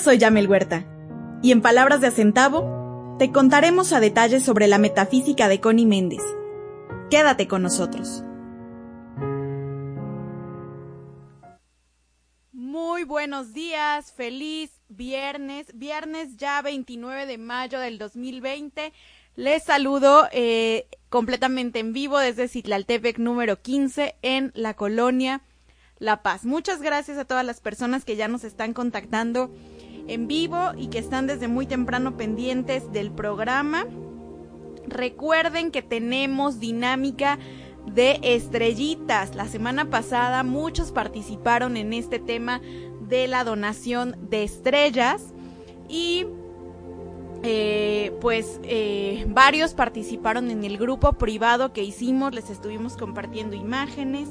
[0.00, 0.86] Soy Yamel Huerta.
[1.42, 6.22] Y en palabras de Acentavo, te contaremos a detalle sobre la metafísica de Connie Méndez.
[7.10, 8.24] Quédate con nosotros.
[12.52, 18.94] Muy buenos días, feliz viernes, viernes ya 29 de mayo del 2020.
[19.36, 25.42] Les saludo eh, completamente en vivo desde Citlaltepec número 15 en la colonia
[25.98, 26.46] La Paz.
[26.46, 29.50] Muchas gracias a todas las personas que ya nos están contactando
[30.10, 33.86] en vivo y que están desde muy temprano pendientes del programa.
[34.86, 37.38] Recuerden que tenemos dinámica
[37.86, 39.36] de estrellitas.
[39.36, 42.60] La semana pasada muchos participaron en este tema
[43.08, 45.32] de la donación de estrellas
[45.88, 46.26] y
[47.44, 54.28] eh, pues eh, varios participaron en el grupo privado que hicimos, les estuvimos compartiendo imágenes.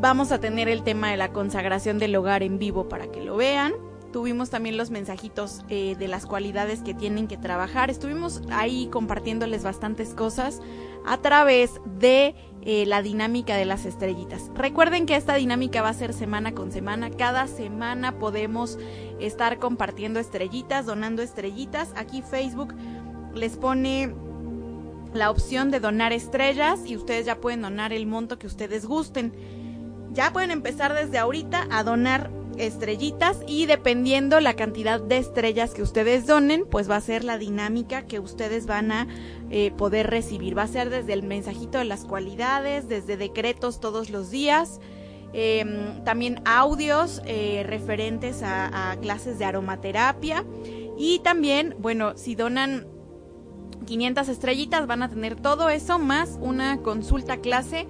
[0.00, 3.36] Vamos a tener el tema de la consagración del hogar en vivo para que lo
[3.36, 3.74] vean.
[4.14, 7.90] Tuvimos también los mensajitos eh, de las cualidades que tienen que trabajar.
[7.90, 10.60] Estuvimos ahí compartiéndoles bastantes cosas
[11.04, 14.52] a través de eh, la dinámica de las estrellitas.
[14.54, 17.10] Recuerden que esta dinámica va a ser semana con semana.
[17.10, 18.78] Cada semana podemos
[19.18, 21.92] estar compartiendo estrellitas, donando estrellitas.
[21.96, 22.72] Aquí Facebook
[23.34, 24.14] les pone
[25.12, 29.32] la opción de donar estrellas y ustedes ya pueden donar el monto que ustedes gusten.
[30.12, 35.82] Ya pueden empezar desde ahorita a donar estrellitas y dependiendo la cantidad de estrellas que
[35.82, 39.08] ustedes donen, pues va a ser la dinámica que ustedes van a
[39.50, 40.56] eh, poder recibir.
[40.56, 44.80] Va a ser desde el mensajito de las cualidades, desde decretos todos los días,
[45.32, 50.44] em, también audios eh, referentes a, a clases de aromaterapia
[50.96, 52.86] y también, bueno, si donan
[53.84, 57.86] 500 estrellitas van a tener todo eso más una consulta clase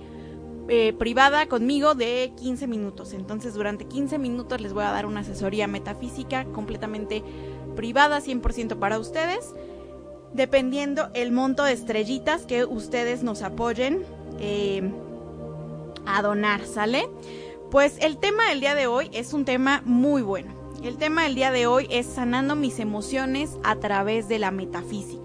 [0.69, 3.13] eh, privada conmigo de 15 minutos.
[3.13, 7.23] Entonces durante 15 minutos les voy a dar una asesoría metafísica completamente
[7.77, 9.55] privada, 100% para ustedes,
[10.33, 14.05] dependiendo el monto de estrellitas que ustedes nos apoyen
[14.41, 14.91] eh,
[16.07, 17.09] a donar, ¿sale?
[17.71, 20.53] Pues el tema del día de hoy es un tema muy bueno.
[20.83, 25.24] El tema del día de hoy es sanando mis emociones a través de la metafísica.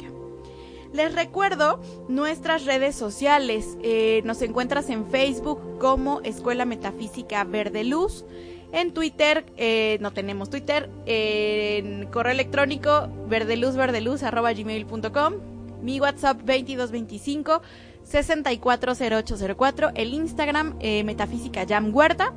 [0.93, 3.77] Les recuerdo nuestras redes sociales.
[3.83, 8.25] Eh, nos encuentras en Facebook como Escuela Metafísica Verde Luz.
[8.71, 10.89] En Twitter, eh, no tenemos Twitter.
[11.05, 15.33] en correo electrónico verdeluzverdeluz.gmail.com.
[15.81, 17.61] Mi WhatsApp 2225
[18.03, 19.91] 640804.
[19.93, 22.33] El Instagram eh, Metafísica Jam Huerta.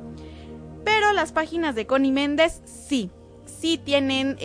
[0.83, 3.09] Pero las páginas de Connie Méndez sí.
[3.45, 4.37] Sí tienen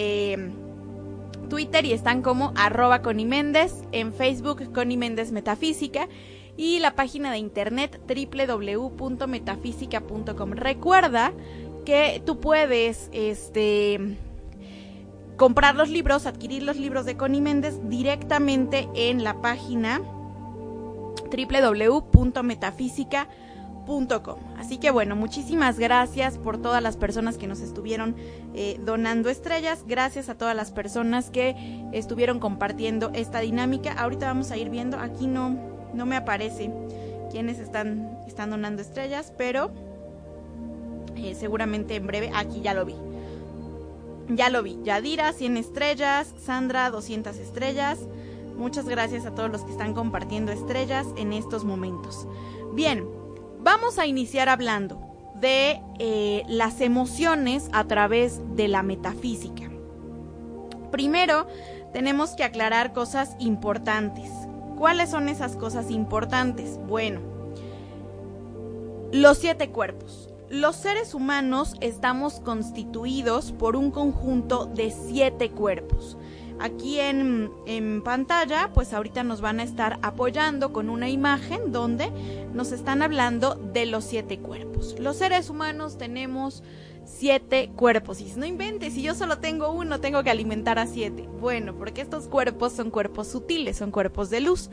[1.49, 6.09] Twitter y están como arroba Connie Méndez, en Facebook Connie Méndez Metafísica
[6.57, 10.51] y la página de internet www.metafísica.com.
[10.53, 11.33] Recuerda
[11.85, 14.17] que tú puedes este
[15.37, 20.03] comprar los libros, adquirir los libros de Connie Méndez directamente en la página
[21.31, 23.39] www.metafísica.com
[24.59, 28.17] Así que bueno, muchísimas gracias por todas las personas que nos estuvieron
[28.55, 29.85] eh, donando estrellas.
[29.87, 31.57] Gracias a todas las personas que
[31.93, 33.93] estuvieron compartiendo esta dinámica.
[33.93, 35.57] Ahorita vamos a ir viendo, aquí no,
[35.95, 36.71] no me aparece
[37.31, 39.71] quiénes están, están donando estrellas, pero
[41.17, 42.95] eh, seguramente en breve, aquí ya lo vi.
[44.29, 44.79] Ya lo vi.
[44.83, 46.35] Yadira, 100 estrellas.
[46.45, 47.99] Sandra, 200 estrellas.
[48.57, 52.27] Muchas gracias a todos los que están compartiendo estrellas en estos momentos.
[52.75, 53.07] Bien,
[53.61, 55.08] Vamos a iniciar hablando
[55.41, 59.71] de eh, las emociones a través de la metafísica.
[60.91, 61.47] Primero,
[61.93, 64.31] tenemos que aclarar cosas importantes.
[64.77, 66.79] ¿Cuáles son esas cosas importantes?
[66.87, 67.21] Bueno,
[69.13, 70.29] los siete cuerpos.
[70.51, 76.17] Los seres humanos estamos constituidos por un conjunto de siete cuerpos.
[76.61, 82.11] Aquí en, pantalla, pues ahorita nos van a estar apoyando con una imagen donde
[82.53, 84.97] nos están hablando de los siete cuerpos.
[84.99, 86.63] Los seres humanos tenemos
[87.05, 88.21] siete cuerpos.
[88.21, 91.29] Y no inventes, si yo solo tengo uno, tengo que alimentar a siete.
[91.41, 94.71] Bueno, porque estos cuerpos son cuerpos sutiles, son cuerpos de luz.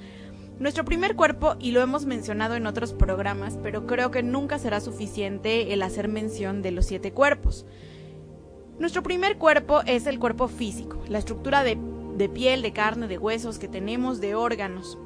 [0.57, 4.79] Nuestro primer cuerpo, y lo hemos mencionado en otros programas, pero creo que nunca será
[4.79, 7.65] suficiente el hacer mención de los siete cuerpos.
[8.77, 11.77] Nuestro primer cuerpo es el cuerpo físico, la estructura de,
[12.29, 14.97] piel, de carne, de huesos que tenemos, de órganos.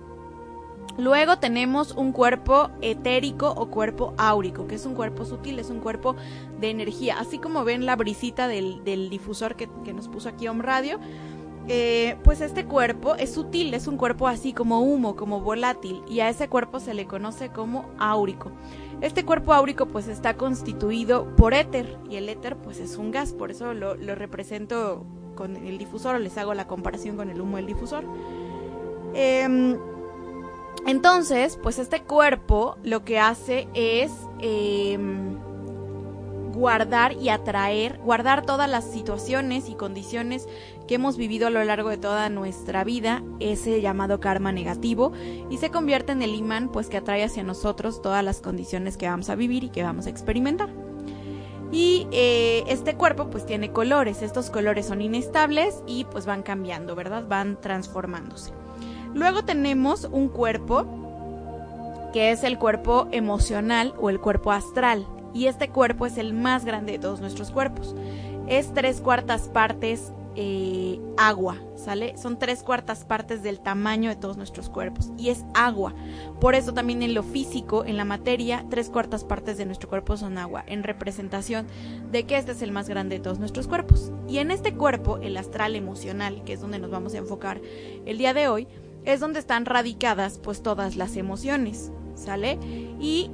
[0.98, 5.82] Luego tenemos un cuerpo etérico o cuerpo áurico, que es un cuerpo sutil, es un
[5.82, 6.16] cuerpo
[6.60, 7.20] de energía.
[7.20, 11.00] Así como ven la brisita del, difusor que, nos puso aquí Home Radio,
[11.68, 16.22] eh, pues este cuerpo es sutil, es un cuerpo así como humo, como volátil, y
[16.22, 18.52] a ese cuerpo se le conoce como áurico.
[19.02, 23.32] Este cuerpo áurico pues está constituido por éter y el éter pues es un gas,
[23.32, 25.06] por eso lo, represento
[25.36, 28.04] con el difusor o les hago la comparación con el humo del difusor.
[29.14, 29.78] Em,
[30.86, 35.38] entonces, pues este cuerpo lo que hace es em,
[36.54, 40.48] guardar y atraer, guardar todas las situaciones y condiciones
[40.88, 45.12] que hemos vivido a lo largo de toda nuestra vida, ese llamado karma negativo,
[45.50, 49.08] y se convierte en el imán pues que atrae hacia nosotros todas las condiciones que
[49.08, 50.70] vamos a vivir y que vamos a experimentar.
[51.72, 56.96] Y eh, este cuerpo pues tiene colores, estos colores son inestables y pues van cambiando,
[56.96, 57.26] ¿verdad?
[57.28, 58.52] Van transformándose.
[59.14, 60.88] Luego tenemos un cuerpo
[62.14, 65.06] que es el cuerpo emocional o el cuerpo astral.
[65.34, 67.96] Y este cuerpo es el más grande de todos nuestros cuerpos.
[68.48, 72.18] Es tres cuartas partes eh, agua, ¿sale?
[72.18, 75.12] Son tres cuartas partes del tamaño de todos nuestros cuerpos.
[75.18, 75.94] Y es agua.
[76.40, 80.16] Por eso también en lo físico, en la materia, tres cuartas partes de nuestro cuerpo
[80.18, 81.68] son agua, en representación
[82.12, 84.12] de que este es el más grande de todos nuestros cuerpos.
[84.28, 87.60] Y en este cuerpo, el astral emocional, que es donde nos vamos a enfocar
[88.06, 88.68] el día de hoy,
[89.06, 92.60] es donde están radicadas pues todas las emociones, ¿sale?
[93.00, 93.32] Y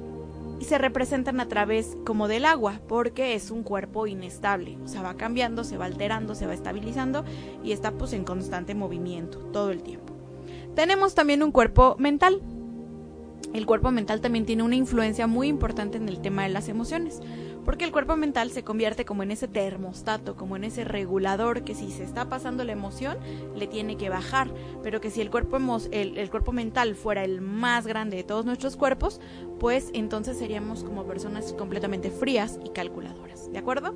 [0.64, 5.16] se representan a través como del agua, porque es un cuerpo inestable, o sea, va
[5.16, 7.26] cambiando, se va alterando, se va estabilizando
[7.64, 10.14] y está pues en constante movimiento todo el tiempo.
[10.76, 12.42] Tenemos también un cuerpo mental,
[13.54, 17.22] el cuerpo mental también tiene una influencia muy importante en el tema de las emociones,
[17.66, 21.76] porque el cuerpo mental se convierte como en ese termostato, como en ese regulador que
[21.76, 23.18] si se está pasando la emoción
[23.56, 24.50] le tiene que bajar,
[24.84, 25.58] pero que si el cuerpo,
[25.92, 29.20] el, el cuerpo mental fuera el más grande de todos nuestros cuerpos,
[29.60, 33.96] pues entonces seríamos como personas completamente frías y calculadoras, ¿de acuerdo?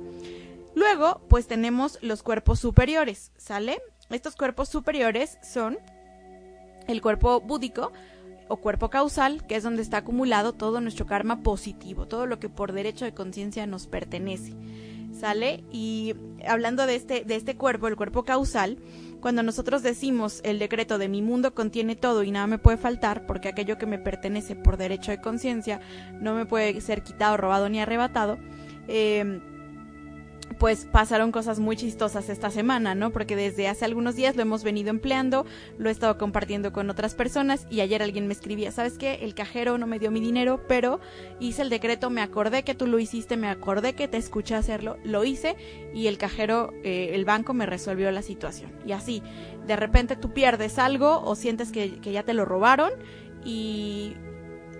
[0.74, 3.80] Luego, pues tenemos los cuerpos superiores, ¿sale?
[4.10, 5.78] Estos cuerpos superiores son
[6.86, 7.92] el cuerpo búdico,
[8.50, 12.48] o cuerpo causal, que es donde está acumulado todo nuestro karma positivo, todo lo que
[12.48, 14.54] por derecho de conciencia nos pertenece.
[15.18, 15.64] ¿Sale?
[15.70, 16.14] Y
[16.46, 18.78] hablando de este, de este cuerpo, el cuerpo causal,
[19.20, 23.26] cuando nosotros decimos el decreto de mi mundo contiene todo y nada me puede faltar,
[23.26, 25.80] porque aquello que me pertenece por derecho de conciencia
[26.20, 28.38] no me puede ser quitado, robado ni arrebatado,
[28.88, 29.40] eh,
[30.60, 33.12] pues pasaron cosas muy chistosas esta semana, ¿no?
[33.12, 35.46] Porque desde hace algunos días lo hemos venido empleando,
[35.78, 39.20] lo he estado compartiendo con otras personas y ayer alguien me escribía, ¿sabes qué?
[39.22, 41.00] El cajero no me dio mi dinero, pero
[41.40, 44.98] hice el decreto, me acordé que tú lo hiciste, me acordé que te escuché hacerlo,
[45.02, 45.56] lo hice
[45.94, 48.70] y el cajero, eh, el banco me resolvió la situación.
[48.84, 49.22] Y así,
[49.66, 52.90] de repente tú pierdes algo o sientes que, que ya te lo robaron
[53.46, 54.14] y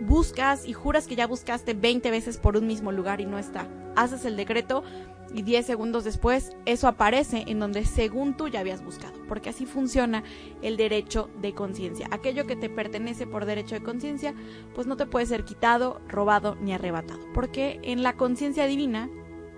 [0.01, 3.67] buscas y juras que ya buscaste 20 veces por un mismo lugar y no está.
[3.97, 4.83] Haces el decreto,
[5.33, 9.67] y 10 segundos después eso aparece en donde según tú ya habías buscado, porque así
[9.67, 10.25] funciona
[10.63, 12.09] el derecho de conciencia.
[12.11, 14.35] Aquello que te pertenece por derecho de conciencia,
[14.75, 19.09] pues no te puede ser quitado, robado ni arrebatado, porque en la conciencia divina,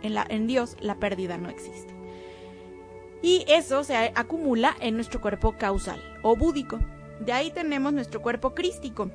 [0.03, 1.93] en, la, en Dios, la pérdida no existe.
[3.23, 6.81] Y eso se acumula en nuestro cuerpo causal o búdico.
[7.21, 9.11] De ahí tenemos nuestro cuerpo crístico,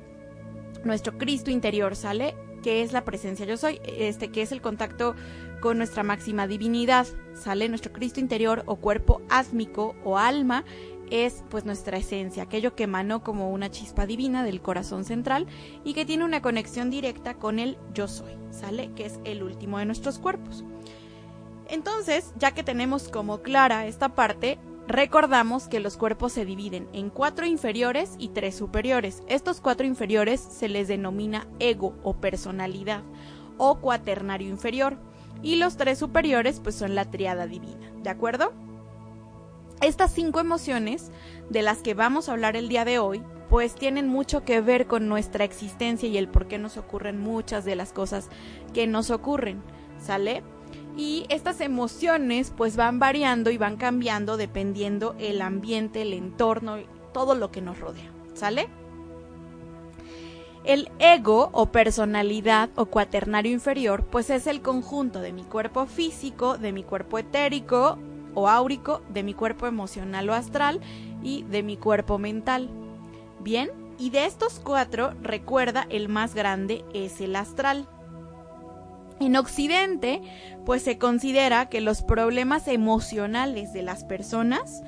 [0.82, 2.34] nuestro Cristo interior, ¿sale?
[2.62, 5.14] Que es la presencia yo soy, este que es el contacto
[5.60, 7.06] con nuestra máxima divinidad.
[7.34, 10.64] Sale nuestro Cristo interior o cuerpo ásmico o alma
[11.10, 15.46] es pues nuestra esencia, aquello que emanó como una chispa divina del corazón central
[15.84, 18.92] y que tiene una conexión directa con el yo soy, ¿sale?
[18.94, 20.64] Que es el último de nuestros cuerpos.
[21.68, 27.10] Entonces, ya que tenemos como clara esta parte, recordamos que los cuerpos se dividen en
[27.10, 29.22] cuatro inferiores y tres superiores.
[29.28, 33.02] Estos cuatro inferiores se les denomina ego o personalidad
[33.58, 35.07] o cuaternario inferior
[35.42, 38.52] y los tres superiores pues son la triada divina, ¿de acuerdo?
[39.80, 41.10] Estas cinco emociones
[41.50, 44.86] de las que vamos a hablar el día de hoy pues tienen mucho que ver
[44.86, 48.28] con nuestra existencia y el por qué nos ocurren muchas de las cosas
[48.74, 49.62] que nos ocurren,
[49.98, 50.42] ¿sale?
[50.96, 56.76] Y estas emociones pues van variando y van cambiando dependiendo el ambiente, el entorno,
[57.12, 58.68] todo lo que nos rodea, ¿sale?
[60.64, 66.58] El ego o personalidad o cuaternario inferior pues es el conjunto de mi cuerpo físico,
[66.58, 67.98] de mi cuerpo etérico
[68.34, 70.80] o áurico, de mi cuerpo emocional o astral
[71.22, 72.68] y de mi cuerpo mental.
[73.40, 77.88] Bien, y de estos cuatro, recuerda, el más grande es el astral.
[79.20, 80.22] En Occidente,
[80.64, 84.82] pues se considera que los problemas emocionales de las personas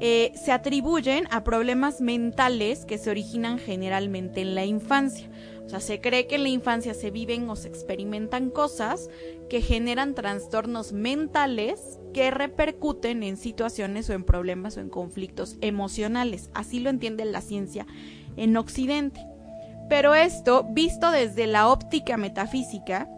[0.00, 5.28] eh, se atribuyen a problemas mentales que se originan generalmente en la infancia.
[5.64, 9.08] O sea, se cree que en la infancia se viven o se experimentan cosas
[9.48, 16.50] que generan trastornos mentales que repercuten en situaciones o en problemas o en conflictos emocionales.
[16.54, 17.86] Así lo entiende la ciencia
[18.36, 19.20] en Occidente.
[19.88, 23.08] Pero esto, visto desde la óptica metafísica,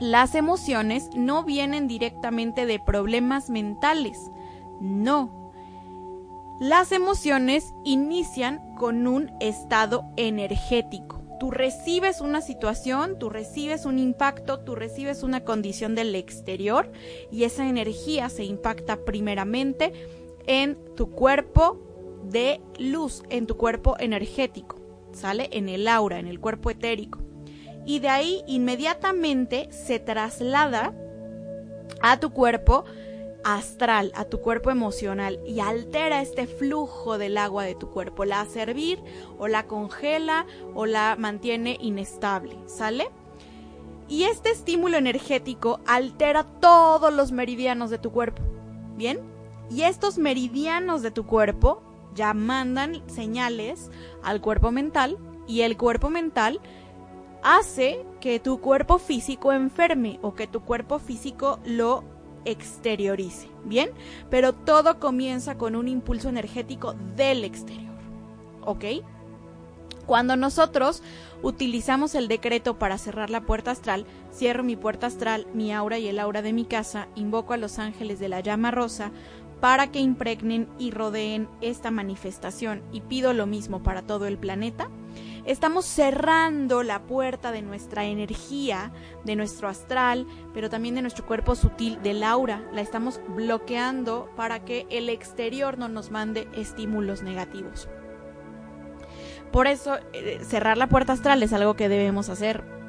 [0.00, 4.18] las emociones no vienen directamente de problemas mentales,
[4.80, 5.41] no.
[6.62, 11.20] Las emociones inician con un estado energético.
[11.40, 16.92] Tú recibes una situación, tú recibes un impacto, tú recibes una condición del exterior
[17.32, 19.92] y esa energía se impacta primeramente
[20.46, 21.80] en tu cuerpo
[22.30, 24.76] de luz, en tu cuerpo energético,
[25.10, 25.48] ¿sale?
[25.50, 27.18] En el aura, en el cuerpo etérico
[27.84, 30.94] y de ahí inmediatamente se traslada
[32.02, 32.84] a tu cuerpo
[33.44, 38.40] astral, a tu cuerpo emocional y altera este flujo del agua de tu cuerpo, la
[38.40, 39.02] hace hervir
[39.38, 43.08] o la congela o la mantiene inestable, ¿sale?
[44.08, 48.42] Y este estímulo energético altera todos los meridianos de tu cuerpo,
[48.96, 49.20] ¿bien?
[49.70, 51.82] Y estos meridianos de tu cuerpo
[52.14, 53.90] ya mandan señales
[54.22, 56.60] al cuerpo mental y el cuerpo mental
[57.42, 62.04] hace que tu cuerpo físico enferme o que tu cuerpo físico lo
[62.44, 63.90] exteriorice, ¿bien?
[64.30, 67.94] Pero todo comienza con un impulso energético del exterior,
[68.64, 68.84] ¿ok?
[70.06, 71.02] Cuando nosotros
[71.42, 76.08] utilizamos el decreto para cerrar la puerta astral, cierro mi puerta astral, mi aura y
[76.08, 79.12] el aura de mi casa, invoco a los ángeles de la llama rosa
[79.60, 84.90] para que impregnen y rodeen esta manifestación y pido lo mismo para todo el planeta,
[85.44, 88.92] estamos cerrando la puerta de nuestra energía,
[89.24, 92.62] de nuestro astral, pero también de nuestro cuerpo sutil, del aura.
[92.72, 97.88] La estamos bloqueando para que el exterior no nos mande estímulos negativos.
[99.50, 102.81] Por eso, eh, cerrar la puerta astral es algo que debemos hacer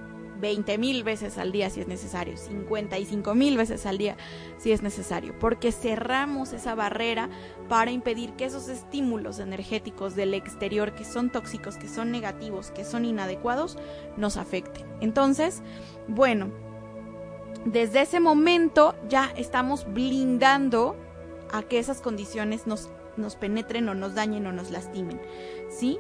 [0.43, 4.17] 20 mil veces al día si es necesario, 55 mil veces al día
[4.57, 7.29] si es necesario, porque cerramos esa barrera
[7.69, 12.83] para impedir que esos estímulos energéticos del exterior que son tóxicos, que son negativos, que
[12.83, 13.77] son inadecuados,
[14.17, 14.85] nos afecten.
[14.99, 15.63] Entonces,
[16.09, 16.51] bueno,
[17.63, 20.97] desde ese momento ya estamos blindando
[21.53, 25.21] a que esas condiciones nos, nos penetren o nos dañen o nos lastimen,
[25.69, 25.99] ¿sí?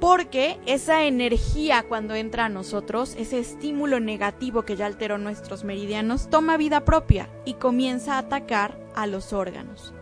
[0.00, 6.30] Porque esa energía cuando entra a nosotros, ese estímulo negativo que ya alteró nuestros meridianos,
[6.30, 9.92] toma vida propia y comienza a atacar a los órganos.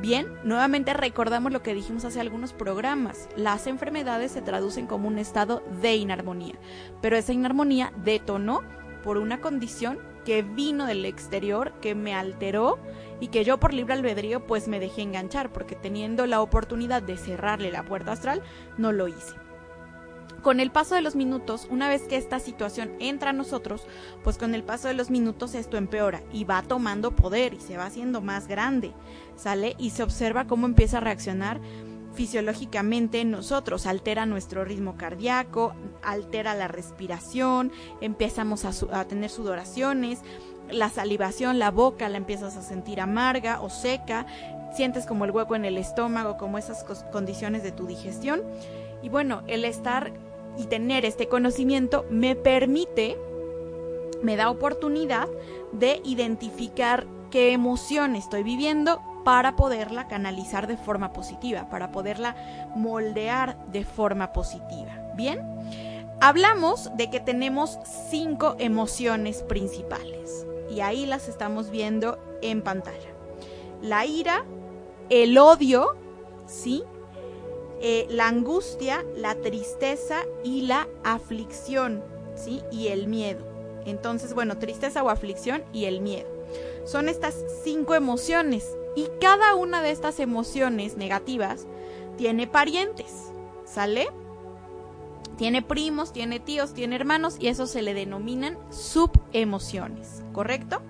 [0.00, 3.28] Bien, nuevamente recordamos lo que dijimos hace algunos programas.
[3.36, 6.54] Las enfermedades se traducen como un estado de inarmonía,
[7.02, 8.62] pero esa inarmonía detonó
[9.04, 12.78] por una condición que vino del exterior, que me alteró
[13.20, 17.16] y que yo por libre albedrío pues me dejé enganchar porque teniendo la oportunidad de
[17.16, 18.42] cerrarle la puerta astral
[18.78, 19.34] no lo hice.
[20.42, 23.86] Con el paso de los minutos, una vez que esta situación entra a nosotros,
[24.24, 27.76] pues con el paso de los minutos esto empeora y va tomando poder y se
[27.76, 28.94] va haciendo más grande,
[29.36, 29.74] ¿sale?
[29.76, 31.60] Y se observa cómo empieza a reaccionar
[32.20, 35.72] fisiológicamente en nosotros, altera nuestro ritmo cardíaco,
[36.02, 37.72] altera la respiración,
[38.02, 40.18] empezamos a, a tener sudoraciones,
[40.70, 44.26] la salivación, la boca la empiezas a sentir amarga o seca,
[44.76, 48.42] sientes como el hueco en el estómago, como esas condiciones de tu digestión.
[49.02, 50.12] Y bueno, el estar
[50.58, 53.16] y tener este conocimiento me permite,
[54.22, 55.26] me da oportunidad
[55.72, 62.36] de identificar qué emoción estoy viviendo para poderla canalizar de forma positiva, para poderla
[62.74, 65.12] moldear de forma positiva.
[65.14, 65.40] Bien,
[66.20, 67.78] hablamos de que tenemos
[68.10, 73.10] cinco emociones principales y ahí las estamos viendo en pantalla.
[73.82, 74.44] La ira,
[75.08, 75.96] el odio,
[76.46, 76.84] ¿sí?
[77.82, 82.62] Eh, la angustia, la tristeza y la aflicción, ¿sí?
[82.70, 83.46] Y el miedo.
[83.86, 86.28] Entonces, bueno, tristeza o aflicción y el miedo.
[86.84, 87.34] Son estas
[87.64, 91.66] cinco emociones y cada una de estas emociones negativas
[92.16, 93.30] tiene parientes,
[93.64, 94.08] ¿sale?
[95.36, 100.82] Tiene primos, tiene tíos, tiene hermanos y eso se le denominan subemociones, ¿correcto?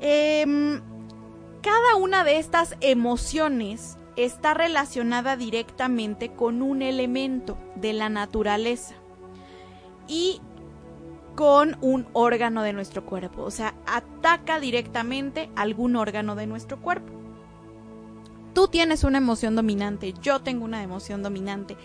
[0.00, 0.80] Em,
[1.60, 8.94] cada una de estas emociones está relacionada directamente con un elemento de la naturaleza
[10.06, 10.40] y
[11.40, 17.14] con un órgano de nuestro cuerpo, o sea, ataca directamente algún órgano de nuestro cuerpo.
[18.52, 21.78] Tú tienes una emoción dominante, yo tengo una emoción dominante,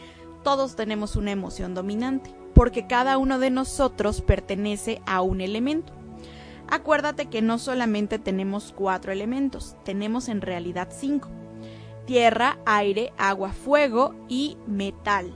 [0.43, 5.93] todos tenemos una emoción dominante, porque cada uno de nosotros pertenece a un elemento.
[6.67, 11.29] Acuérdate que no solamente tenemos cuatro elementos, tenemos en realidad cinco.
[12.05, 15.33] Tierra, aire, agua, fuego y metal,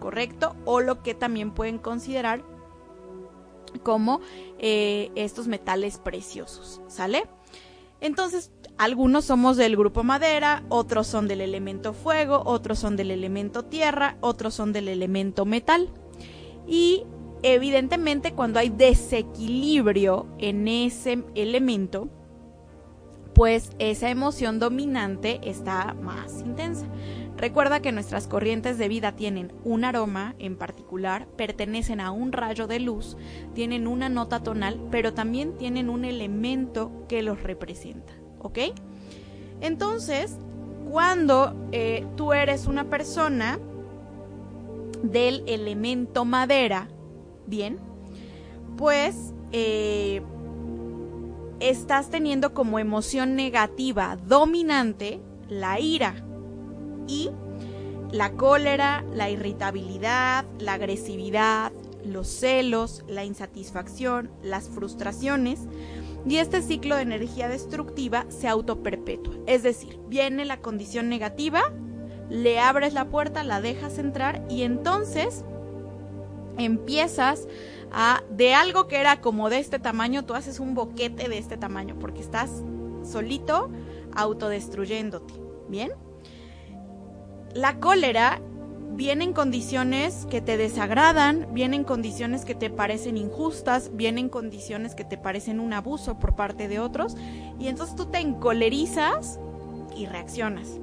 [0.00, 0.56] ¿correcto?
[0.64, 2.49] O lo que también pueden considerar
[3.82, 4.20] como
[4.58, 7.24] eh, estos metales preciosos, ¿sale?
[8.00, 13.64] Entonces, algunos somos del grupo madera, otros son del elemento fuego, otros son del elemento
[13.64, 15.90] tierra, otros son del elemento metal.
[16.66, 17.04] Y
[17.42, 22.08] evidentemente cuando hay desequilibrio en ese elemento,
[23.34, 26.86] pues esa emoción dominante está más intensa.
[27.40, 32.66] Recuerda que nuestras corrientes de vida tienen un aroma en particular, pertenecen a un rayo
[32.66, 33.16] de luz,
[33.54, 38.12] tienen una nota tonal, pero también tienen un elemento que los representa.
[38.40, 38.58] ¿ok?
[39.62, 40.36] Entonces,
[40.90, 43.58] cuando eh, tú eres una persona
[45.02, 46.88] del elemento madera,
[47.46, 47.78] bien,
[48.76, 50.20] pues eh,
[51.58, 56.26] estás teniendo como emoción negativa dominante la ira
[57.06, 57.30] y
[58.12, 61.72] la cólera, la irritabilidad, la agresividad,
[62.04, 65.60] los celos, la insatisfacción, las frustraciones,
[66.26, 69.34] y este ciclo de energía destructiva se autoperpetúa.
[69.46, 71.72] Es decir, viene la condición negativa,
[72.28, 75.44] le abres la puerta, la dejas entrar y entonces
[76.58, 77.48] empiezas
[77.90, 81.56] a, de algo que era como de este tamaño, tú haces un boquete de este
[81.56, 82.50] tamaño porque estás
[83.02, 83.70] solito
[84.14, 85.34] autodestruyéndote.
[85.68, 85.92] ¿Bien?
[87.54, 88.40] La cólera
[88.92, 95.16] vienen condiciones que te desagradan, vienen condiciones que te parecen injustas, vienen condiciones que te
[95.16, 97.16] parecen un abuso por parte de otros
[97.58, 99.40] y entonces tú te encolerizas
[99.96, 100.78] y reaccionas.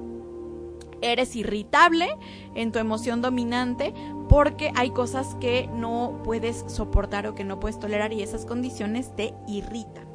[1.00, 2.08] Eres irritable
[2.54, 3.94] en tu emoción dominante
[4.28, 9.14] porque hay cosas que no puedes soportar o que no puedes tolerar y esas condiciones
[9.14, 10.06] te irritan.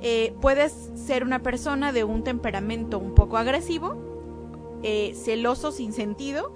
[0.00, 4.09] Eh, puedes ser una persona de un temperamento un poco agresivo,
[4.82, 6.54] eh, celoso sin sentido,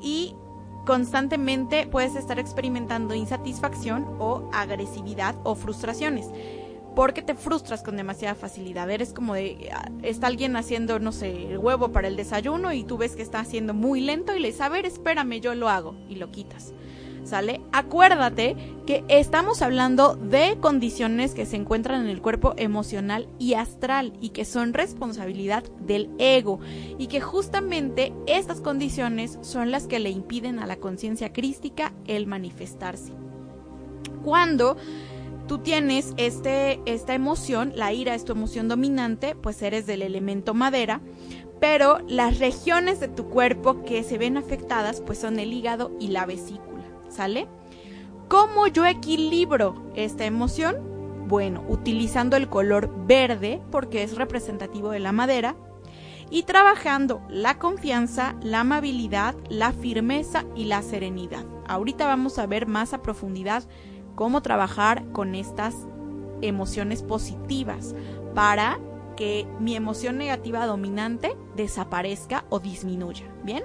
[0.00, 0.34] y
[0.86, 6.30] constantemente puedes estar experimentando insatisfacción o agresividad o frustraciones.
[6.94, 8.90] Porque te frustras con demasiada facilidad.
[8.90, 9.68] Eres como de.
[9.70, 13.22] Ah, está alguien haciendo, no sé, el huevo para el desayuno y tú ves que
[13.22, 15.94] está haciendo muy lento y le dices, a ver, espérame, yo lo hago.
[16.08, 16.72] Y lo quitas.
[17.26, 17.60] ¿Sale?
[17.72, 24.12] Acuérdate que estamos hablando de condiciones que se encuentran en el cuerpo emocional y astral
[24.20, 26.60] y que son responsabilidad del ego
[26.98, 32.26] y que justamente estas condiciones son las que le impiden a la conciencia crística el
[32.26, 33.12] manifestarse.
[34.22, 34.76] Cuando
[35.46, 40.54] tú tienes este, esta emoción, la ira es tu emoción dominante, pues eres del elemento
[40.54, 41.00] madera,
[41.60, 46.08] pero las regiones de tu cuerpo que se ven afectadas pues son el hígado y
[46.08, 46.75] la vesícula.
[47.08, 47.46] ¿Sale?
[48.28, 50.76] ¿Cómo yo equilibro esta emoción?
[51.28, 55.56] Bueno, utilizando el color verde porque es representativo de la madera
[56.30, 61.44] y trabajando la confianza, la amabilidad, la firmeza y la serenidad.
[61.66, 63.64] Ahorita vamos a ver más a profundidad
[64.14, 65.74] cómo trabajar con estas
[66.42, 67.94] emociones positivas
[68.34, 68.78] para
[69.16, 73.24] que mi emoción negativa dominante desaparezca o disminuya.
[73.44, 73.64] Bien,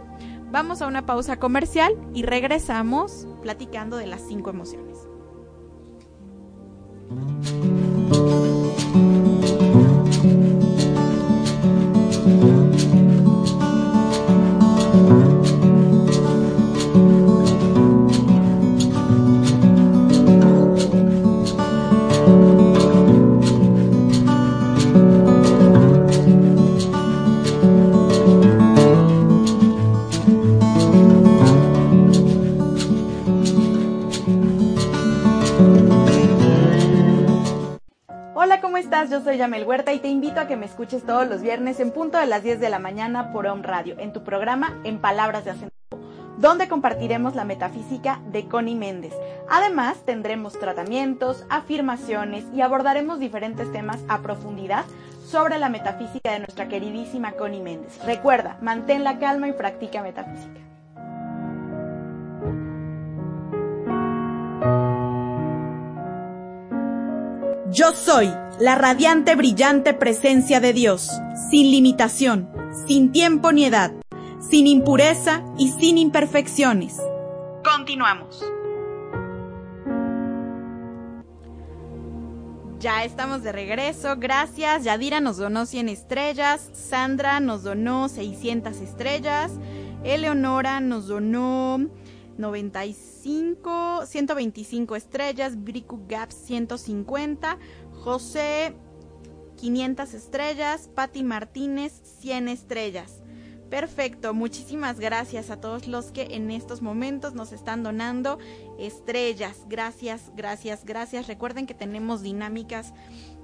[0.52, 4.98] Vamos a una pausa comercial y regresamos platicando de las cinco emociones.
[39.12, 41.92] Yo soy Yamel Huerta y te invito a que me escuches todos los viernes en
[41.92, 45.44] punto de las 10 de la mañana por Home Radio, en tu programa En Palabras
[45.44, 45.76] de Acento,
[46.38, 49.12] donde compartiremos la metafísica de Connie Méndez.
[49.50, 54.86] Además, tendremos tratamientos, afirmaciones y abordaremos diferentes temas a profundidad
[55.26, 58.00] sobre la metafísica de nuestra queridísima Connie Méndez.
[58.06, 60.71] Recuerda, mantén la calma y practica metafísica.
[67.72, 68.30] Yo soy
[68.60, 71.10] la radiante, brillante presencia de Dios,
[71.50, 72.50] sin limitación,
[72.86, 73.94] sin tiempo ni edad,
[74.42, 76.98] sin impureza y sin imperfecciones.
[77.64, 78.44] Continuamos.
[82.80, 84.84] Ya estamos de regreso, gracias.
[84.84, 89.50] Yadira nos donó 100 estrellas, Sandra nos donó 600 estrellas,
[90.04, 91.88] Eleonora nos donó
[92.42, 97.58] 95, 125 estrellas, Briku Gaps 150,
[98.04, 98.76] José
[99.58, 103.22] 500 estrellas, Patti Martínez 100 estrellas.
[103.70, 108.38] Perfecto, muchísimas gracias a todos los que en estos momentos nos están donando
[108.78, 109.66] estrellas.
[109.70, 111.28] Gracias, gracias, gracias.
[111.28, 112.94] Recuerden que tenemos dinámicas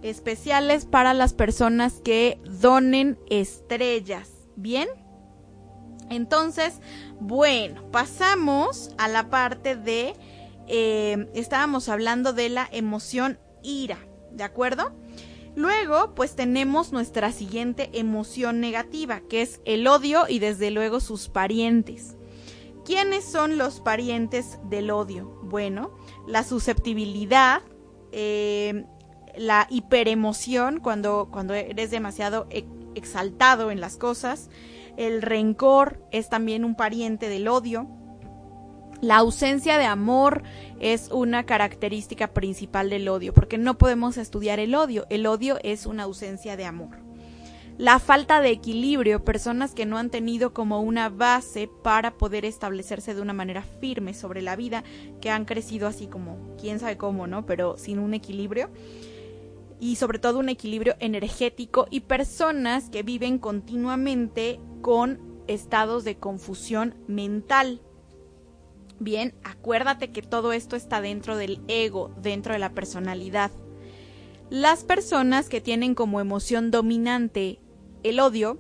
[0.02, 4.30] especiales para las personas que donen estrellas.
[4.58, 4.90] ¿Bien?
[6.10, 6.80] Entonces,
[7.20, 10.14] bueno, pasamos a la parte de,
[10.68, 13.98] eh, estábamos hablando de la emoción ira,
[14.32, 14.94] ¿de acuerdo?
[15.56, 21.30] Luego, pues tenemos nuestra siguiente emoción negativa, que es el odio y desde luego sus
[21.30, 22.16] parientes.
[22.86, 25.26] ¿Quiénes son los parientes del odio?
[25.44, 27.64] Bueno, la susceptibilidad,
[28.12, 28.86] eh,
[29.36, 32.66] la hiperemoción, cuando, cuando eres demasiado e,
[32.96, 34.50] exaltado en las cosas,
[34.98, 37.88] el rencor es también un pariente del odio,
[39.02, 40.42] la ausencia de amor
[40.80, 45.06] es una característica principal del odio, porque no podemos estudiar el odio.
[45.12, 46.98] El odio es una ausencia de amor.
[47.78, 53.14] La falta de equilibrio, personas que no han tenido como una base para poder establecerse
[53.14, 54.84] de una manera firme sobre la vida,
[55.22, 57.46] que han crecido así como, quién sabe cómo, ¿no?
[57.46, 58.72] Pero sin un equilibrio.
[59.80, 66.96] Y sobre todo un equilibrio energético y personas que viven continuamente con estados de confusión
[67.08, 67.82] mental
[69.00, 73.52] Bien, acuérdate que todo esto está dentro del ego, dentro de la personalidad.
[74.50, 77.60] Las personas que tienen como emoción dominante
[78.04, 78.58] el odio,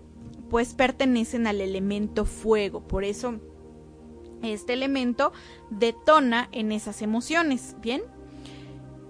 [0.49, 2.87] pues pertenecen al elemento fuego.
[2.87, 3.39] Por eso
[4.43, 5.33] este elemento
[5.71, 7.75] detona en esas emociones.
[7.81, 8.03] Bien.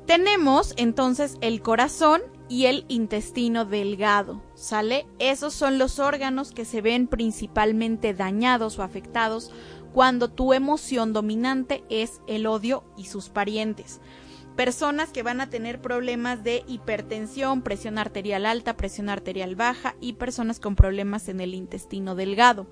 [0.05, 5.05] Tenemos entonces el corazón y el intestino delgado, ¿sale?
[5.19, 9.51] Esos son los órganos que se ven principalmente dañados o afectados
[9.93, 13.99] cuando tu emoción dominante es el odio y sus parientes.
[14.55, 20.13] Personas que van a tener problemas de hipertensión, presión arterial alta, presión arterial baja y
[20.13, 22.65] personas con problemas en el intestino delgado.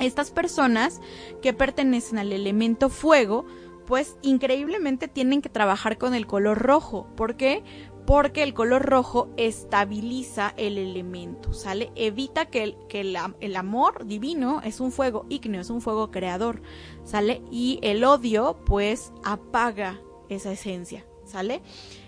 [0.00, 1.00] Estas personas
[1.42, 3.46] que pertenecen al elemento fuego,
[3.86, 7.06] pues increíblemente tienen que trabajar con el color rojo.
[7.16, 7.62] ¿Por qué?
[8.06, 11.90] Porque el color rojo estabiliza el elemento, ¿sale?
[11.94, 16.60] Evita que, el, que el, amor divino es un fuego ígneo, es un fuego creador,
[17.04, 17.42] ¿sale?
[17.50, 21.62] Y el odio, pues, apaga esa esencia, ¿sale?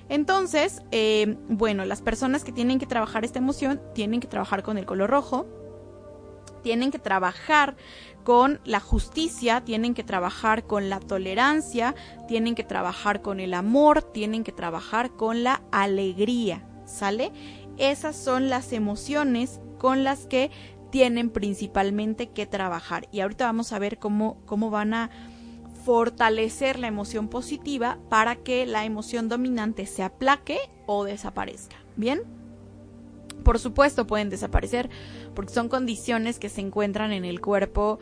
[0.09, 4.79] Entonces, eh, bueno, las personas que tienen que trabajar esta emoción tienen que trabajar con
[4.79, 5.47] el color rojo,
[6.63, 7.77] tienen que trabajar
[8.27, 11.95] con la justicia, tienen que trabajar con la tolerancia,
[12.27, 17.31] tienen que trabajar con el amor, tienen que trabajar con la alegría, ¿sale?
[17.79, 20.51] Esas son las emociones con las que
[20.91, 23.07] tienen principalmente que trabajar.
[23.13, 25.11] Y ahorita vamos a ver cómo, cómo van a
[25.85, 31.77] fortalecer la emoción positiva para que la emoción dominante se aplaque o desaparezca.
[31.95, 32.23] ¿Bien?
[33.45, 34.91] Por supuesto pueden desaparecer
[35.33, 38.01] porque son condiciones que se encuentran en el cuerpo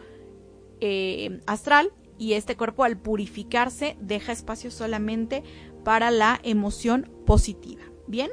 [0.87, 5.43] eh, astral y este cuerpo al purificarse deja espacio solamente
[5.83, 7.83] para la emoción positiva.
[8.07, 8.31] Bien.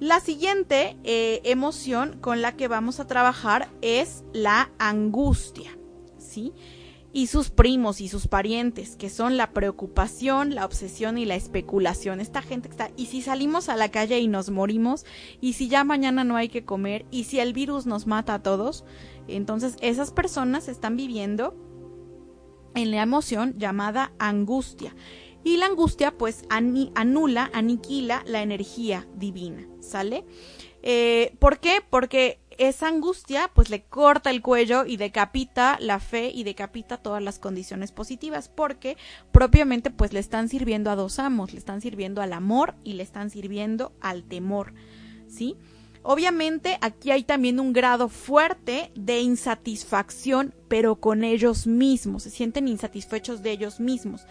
[0.00, 5.78] La siguiente eh, emoción con la que vamos a trabajar es la angustia,
[6.18, 6.52] ¿sí?
[7.14, 12.20] Y sus primos y sus parientes, que son la preocupación, la obsesión y la especulación.
[12.20, 15.06] Esta gente está, y si salimos a la calle y nos morimos,
[15.40, 18.42] y si ya mañana no hay que comer, y si el virus nos mata a
[18.42, 18.84] todos,
[19.28, 21.56] entonces esas personas están viviendo
[22.74, 24.94] en la emoción llamada angustia.
[25.44, 30.24] Y la angustia pues anula, aniquila la energía divina, ¿sale?
[30.82, 31.82] Eh, ¿Por qué?
[31.88, 37.22] Porque esa angustia pues le corta el cuello y decapita la fe y decapita todas
[37.22, 38.96] las condiciones positivas porque
[39.32, 43.02] propiamente pues le están sirviendo a dos amos, le están sirviendo al amor y le
[43.02, 44.74] están sirviendo al temor,
[45.28, 45.56] ¿sí?
[46.06, 52.68] Obviamente aquí hay también un grado fuerte de insatisfacción, pero con ellos mismos, se sienten
[52.68, 54.26] insatisfechos de ellos mismos.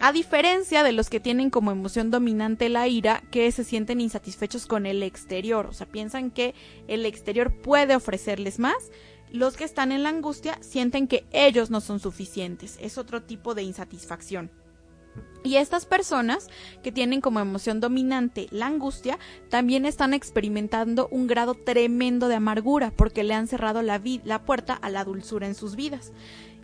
[0.00, 4.64] A diferencia de los que tienen como emoción dominante la ira, que se sienten insatisfechos
[4.64, 6.54] con el exterior, o sea, piensan que
[6.88, 8.90] el exterior puede ofrecerles más,
[9.30, 13.54] los que están en la angustia sienten que ellos no son suficientes, es otro tipo
[13.54, 14.50] de insatisfacción.
[15.42, 16.48] Y estas personas
[16.82, 22.92] que tienen como emoción dominante la angustia también están experimentando un grado tremendo de amargura
[22.94, 26.12] porque le han cerrado la, la puerta a la dulzura en sus vidas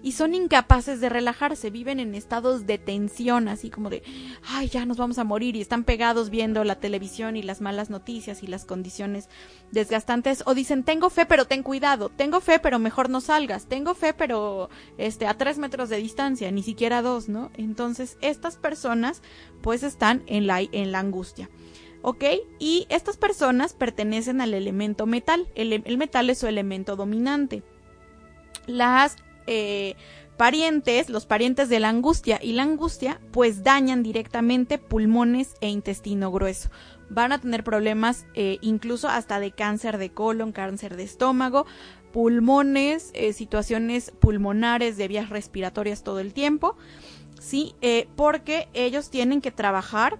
[0.07, 4.05] y son incapaces de relajarse, viven en estados de tensión, así como de,
[4.47, 7.91] ay, ya nos vamos a morir y están pegados viendo la televisión y las malas
[7.91, 9.29] noticias y las condiciones
[9.73, 13.97] desgastantes o dicen, tengo fe pero ten cuidado, tengo fe pero mejor no salgas, tengo
[13.97, 17.51] fe pero este, a tres metros de distancia, ni siquiera dos, ¿no?
[17.55, 19.23] Entonces estas personas
[19.61, 21.51] pues están en la, en la angustia.
[22.03, 22.23] ¿Ok?
[22.61, 25.49] Y estas personas pertenecen al elemento metal.
[25.57, 27.65] El, metal es su elemento dominante.
[28.69, 29.17] Las
[29.47, 29.95] eh,
[30.37, 36.31] parientes, los parientes de la angustia y la angustia, pues dañan directamente pulmones e intestino
[36.31, 36.71] grueso.
[37.09, 41.67] Van a tener problemas eh, incluso hasta de cáncer de colon, cáncer de estómago,
[42.13, 46.77] pulmones, eh, situaciones pulmonares de vías respiratorias todo el tiempo,
[47.41, 47.75] ¿sí?
[48.17, 50.19] Porque ellos tienen que trabajar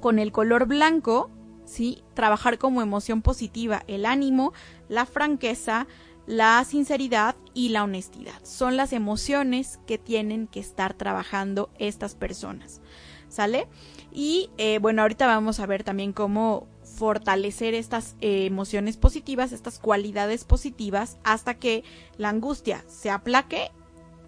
[0.00, 1.30] con el color blanco,
[1.64, 2.02] ¿sí?
[2.14, 4.52] Trabajar como emoción positiva, el ánimo,
[4.88, 5.86] la franqueza,
[6.26, 8.44] la sinceridad y la honestidad.
[8.44, 12.80] Son las emociones que tienen que estar trabajando estas personas.
[13.28, 13.66] ¿Sale?
[14.12, 19.78] Y eh, bueno, ahorita vamos a ver también cómo fortalecer estas eh, emociones positivas, estas
[19.78, 21.84] cualidades positivas, hasta que
[22.16, 23.70] la angustia se aplaque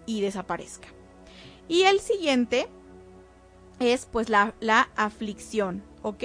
[0.05, 0.89] y desaparezca.
[1.67, 2.67] Y el siguiente
[3.79, 6.23] es pues la, la aflicción, ¿ok?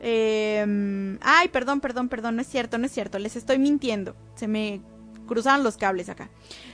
[0.00, 4.46] Em, ay, perdón, perdón, perdón, no es cierto, no es cierto, les estoy mintiendo, se
[4.48, 4.82] me
[5.26, 6.30] cruzaron los cables acá.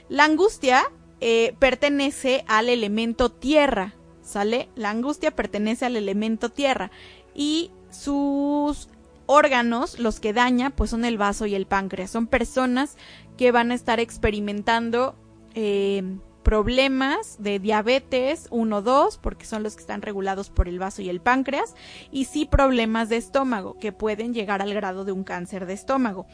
[0.09, 0.83] La angustia
[1.19, 4.69] eh, pertenece al elemento tierra, ¿sale?
[4.75, 6.91] La angustia pertenece al elemento tierra
[7.33, 8.89] y sus
[9.25, 12.11] órganos, los que daña, pues son el vaso y el páncreas.
[12.11, 12.97] Son personas
[13.37, 15.15] que van a estar experimentando
[15.53, 16.03] eh,
[16.43, 21.09] problemas de diabetes 1, 2, porque son los que están regulados por el vaso y
[21.09, 21.75] el páncreas,
[22.11, 26.27] y sí problemas de estómago, que pueden llegar al grado de un cáncer de estómago.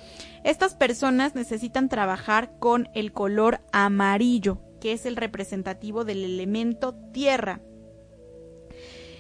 [0.44, 7.62] Estas personas necesitan trabajar con el color amarillo, que es el representativo del elemento tierra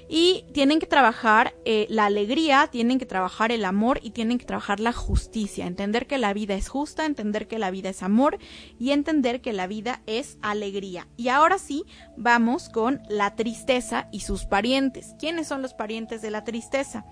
[0.10, 4.46] y tienen que trabajar eh, la alegría, tienen que trabajar el amor y tienen que
[4.46, 8.38] trabajar la justicia, entender que la vida es justa, entender que la vida es amor
[8.80, 11.08] y entender que la vida es alegría.
[11.17, 11.84] Y ahora sí,
[12.15, 15.15] vamos con la tristeza y sus parientes.
[15.20, 17.06] ¿Quiénes son los parientes de la tristeza?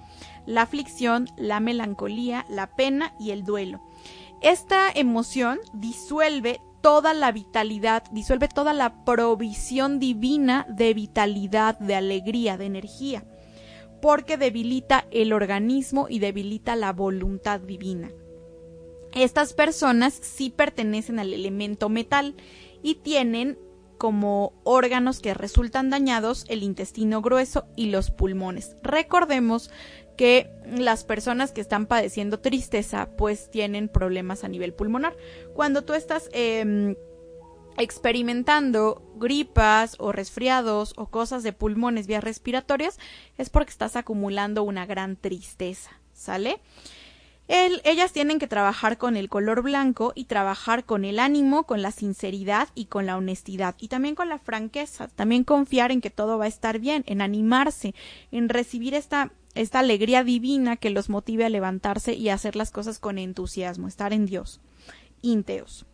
[0.46, 3.82] La aflicción, la melancolía, la pena y el duelo.
[4.42, 12.58] Esta emoción disuelve toda la vitalidad, disuelve toda la provisión divina de vitalidad, de alegría,
[12.58, 13.26] de energía,
[14.04, 18.12] porque debilita el organismo y debilita la voluntad divina.
[19.14, 22.36] Estas personas sí pertenecen al elemento metal
[22.84, 23.58] y tienen
[23.98, 28.76] como órganos que resultan dañados el intestino grueso y los pulmones.
[28.84, 29.72] Recordemos
[30.16, 35.16] que las personas que están padeciendo tristeza pues tienen problemas a nivel pulmonar.
[35.54, 36.96] Cuando tú estás em,
[37.78, 43.00] experimentando gripas o resfriados o cosas de pulmones, vías respiratorias,
[43.38, 46.60] es porque estás acumulando una gran tristeza, ¿sale?
[47.48, 51.92] ellas tienen que trabajar con el color blanco y trabajar con el ánimo, con la
[51.92, 56.40] sinceridad y con la honestidad y también con la franqueza, también confiar en que todo
[56.40, 57.94] va a estar bien, en animarse,
[58.32, 62.72] en recibir esta esta alegría divina que los motive a levantarse y a hacer las
[62.72, 64.62] cosas con entusiasmo, estar en Dios,
[65.22, 65.86] ínteos.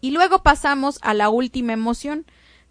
[0.00, 2.26] Y luego pasamos a la última emoción,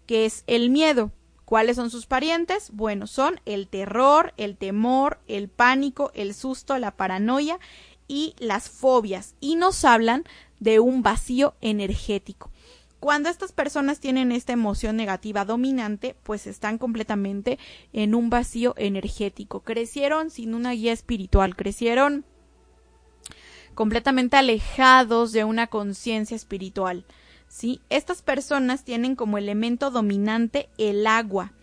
[0.06, 1.12] que es el miedo.
[1.44, 2.70] ¿Cuáles son sus parientes?
[2.72, 7.58] Bueno, son el terror, el temor, el pánico, el susto, la paranoia
[8.06, 9.34] y las fobias.
[9.40, 10.24] Y nos hablan
[10.60, 12.49] de un vacío energético.
[13.00, 17.58] Cuando estas personas tienen esta emoción negativa dominante, pues están completamente
[17.94, 19.60] en un vacío energético.
[19.60, 22.26] Crecieron sin una guía espiritual, crecieron
[23.74, 27.06] completamente alejados de una conciencia espiritual.
[27.48, 27.80] ¿sí?
[27.88, 31.54] Estas personas tienen como elemento dominante el agua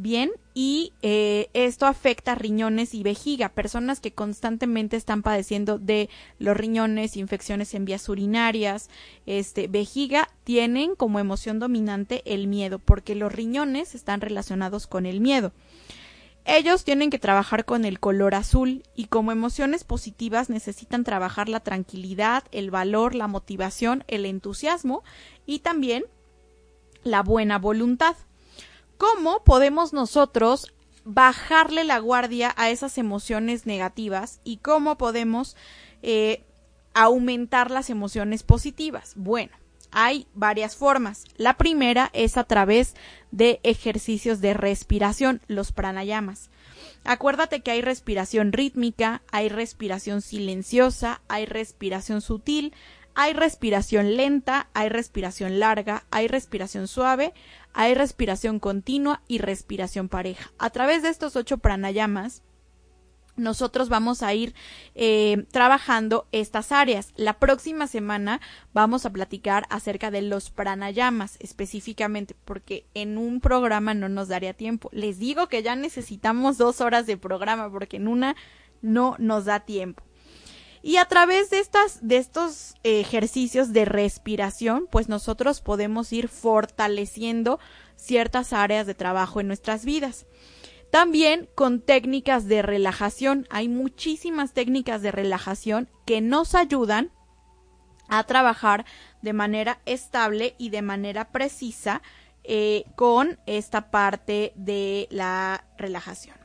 [0.00, 3.50] bien y eh, esto afecta riñones y vejiga.
[3.50, 6.08] Personas que constantemente están padeciendo de
[6.38, 8.90] los riñones, infecciones en vías urinarias,
[9.26, 15.20] este, vejiga, tienen como emoción dominante el miedo, porque los riñones están relacionados con el
[15.20, 15.52] miedo.
[16.44, 21.60] Ellos tienen que trabajar con el color azul y como emociones positivas necesitan trabajar la
[21.60, 25.04] tranquilidad, el valor, la motivación, el entusiasmo
[25.46, 26.04] y también
[27.04, 28.16] la buena voluntad.
[29.00, 30.74] ¿Cómo podemos nosotros
[31.06, 35.56] bajarle la guardia a esas emociones negativas y cómo podemos
[36.02, 36.44] eh,
[36.92, 39.14] aumentar las emociones positivas?
[39.16, 39.52] Bueno,
[39.90, 41.24] hay varias formas.
[41.38, 42.94] La primera es a través
[43.30, 46.50] de ejercicios de respiración, los pranayamas.
[47.02, 52.74] Acuérdate que hay respiración rítmica, hay respiración silenciosa, hay respiración sutil,
[53.14, 57.32] hay respiración lenta, hay respiración larga, hay respiración suave,
[57.72, 60.50] hay respiración continua y respiración pareja.
[60.58, 62.42] A través de estos ocho pranayamas,
[63.36, 64.54] nosotros vamos a ir
[64.94, 67.12] eh, trabajando estas áreas.
[67.16, 68.40] La próxima semana
[68.72, 74.54] vamos a platicar acerca de los pranayamas específicamente, porque en un programa no nos daría
[74.54, 74.90] tiempo.
[74.92, 78.36] Les digo que ya necesitamos dos horas de programa, porque en una
[78.82, 80.02] no nos da tiempo.
[80.82, 87.60] Y a través de, estas, de estos ejercicios de respiración, pues nosotros podemos ir fortaleciendo
[87.96, 90.26] ciertas áreas de trabajo en nuestras vidas.
[90.90, 93.46] También con técnicas de relajación.
[93.50, 97.12] Hay muchísimas técnicas de relajación que nos ayudan
[98.08, 98.84] a trabajar
[99.22, 102.02] de manera estable y de manera precisa
[102.42, 106.36] eh, con esta parte de la relajación.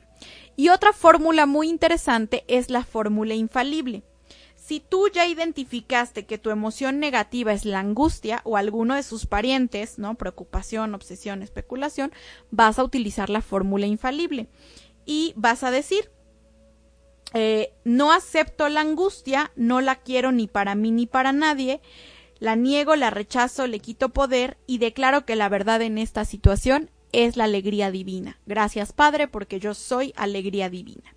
[0.54, 4.04] Y otra fórmula muy interesante es la fórmula infalible.
[4.66, 9.24] Si tú ya identificaste que tu emoción negativa es la angustia o alguno de sus
[9.24, 10.16] parientes, ¿no?
[10.16, 12.10] Preocupación, obsesión, especulación,
[12.50, 14.48] vas a utilizar la fórmula infalible
[15.04, 16.10] y vas a decir,
[17.32, 21.80] eh, no acepto la angustia, no la quiero ni para mí ni para nadie,
[22.40, 26.90] la niego, la rechazo, le quito poder y declaro que la verdad en esta situación
[27.12, 28.40] es la alegría divina.
[28.46, 31.15] Gracias Padre porque yo soy alegría divina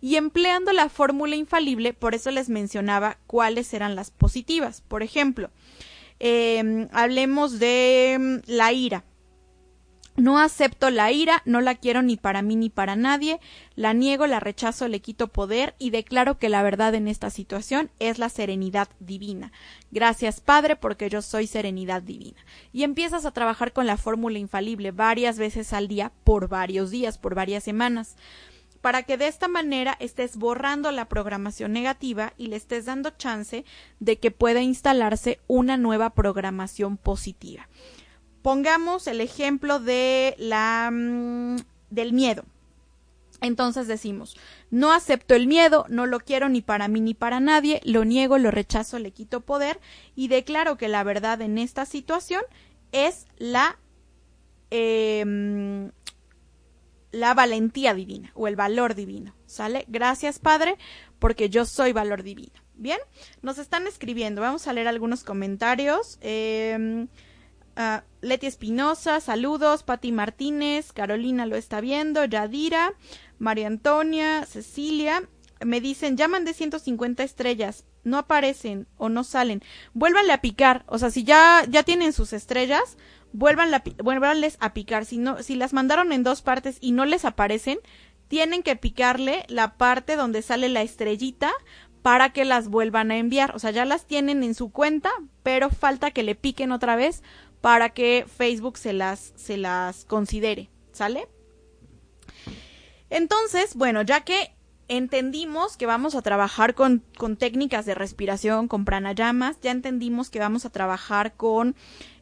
[0.00, 4.80] y empleando la fórmula infalible, por eso les mencionaba cuáles eran las positivas.
[4.80, 5.50] Por ejemplo,
[6.20, 9.04] em, hablemos de em, la ira.
[10.16, 13.38] No acepto la ira, no la quiero ni para mí ni para nadie,
[13.76, 17.88] la niego, la rechazo, le quito poder y declaro que la verdad en esta situación
[18.00, 19.52] es la serenidad divina.
[19.92, 22.44] Gracias Padre porque yo soy serenidad divina.
[22.72, 27.16] Y empiezas a trabajar con la fórmula infalible varias veces al día por varios días,
[27.16, 28.16] por varias semanas
[28.80, 33.64] para que de esta manera estés borrando la programación negativa y le estés dando chance
[34.00, 37.68] de que pueda instalarse una nueva programación positiva.
[38.42, 41.56] Pongamos el ejemplo de la mm,
[41.90, 42.44] del miedo.
[43.40, 44.36] Entonces decimos,
[44.70, 48.36] no acepto el miedo, no lo quiero ni para mí ni para nadie, lo niego,
[48.36, 49.78] lo rechazo, le quito poder
[50.16, 52.42] y declaro que la verdad en esta situación
[52.90, 53.78] es la
[54.70, 55.90] eh,
[57.10, 59.34] la valentía divina o el valor divino.
[59.46, 59.84] ¿Sale?
[59.88, 60.76] Gracias, Padre,
[61.18, 62.60] porque yo soy valor divino.
[62.74, 62.98] Bien,
[63.42, 64.40] nos están escribiendo.
[64.40, 66.18] Vamos a leer algunos comentarios.
[66.20, 67.06] Eh,
[68.20, 69.82] Leti Espinosa, saludos.
[69.82, 72.24] Pati Martínez, Carolina lo está viendo.
[72.24, 72.94] Yadira,
[73.38, 75.28] María Antonia, Cecilia.
[75.64, 77.84] Me dicen, llaman de 150 estrellas.
[78.04, 79.62] No aparecen o no salen.
[79.92, 80.84] Vuélvanle a picar.
[80.86, 82.96] O sea, si ya, ya tienen sus estrellas,
[83.32, 83.70] vuelvan
[84.02, 85.04] vuélvanles a picar.
[85.04, 87.78] Si, no, si las mandaron en dos partes y no les aparecen,
[88.28, 91.52] tienen que picarle la parte donde sale la estrellita
[92.02, 93.54] para que las vuelvan a enviar.
[93.54, 95.10] O sea, ya las tienen en su cuenta,
[95.42, 97.22] pero falta que le piquen otra vez
[97.60, 100.70] para que Facebook se las, se las considere.
[100.92, 101.28] ¿Sale?
[103.10, 104.54] Entonces, bueno, ya que
[104.88, 110.38] entendimos que vamos a trabajar con, con técnicas de respiración, con pranayamas, ya entendimos que
[110.38, 111.76] vamos a trabajar con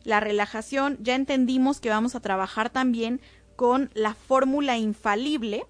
[0.05, 3.21] la relajación, ya entendimos que vamos a trabajar también
[3.57, 5.65] con la fórmula infalible.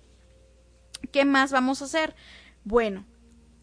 [1.13, 2.15] ¿Qué más vamos a hacer?
[2.65, 3.05] Bueno,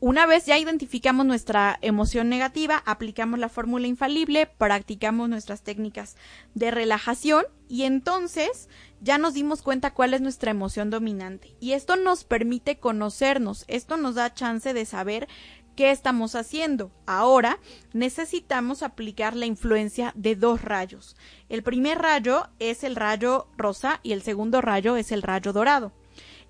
[0.06, 6.18] una vez ya identificamos nuestra emoción negativa, aplicamos la fórmula infalible, practicamos nuestras técnicas
[6.56, 8.68] de relajación y entonces
[9.00, 11.56] ya nos dimos cuenta cuál es nuestra emoción dominante.
[11.62, 15.30] Y esto nos permite conocernos, esto nos da chance de saber
[15.78, 16.92] ¿Qué estamos haciendo?
[17.08, 17.58] Ahora
[17.94, 21.16] necesitamos aplicar la influencia de dos rayos.
[21.48, 25.94] El primer rayo es el rayo rosa y el segundo rayo es el rayo dorado.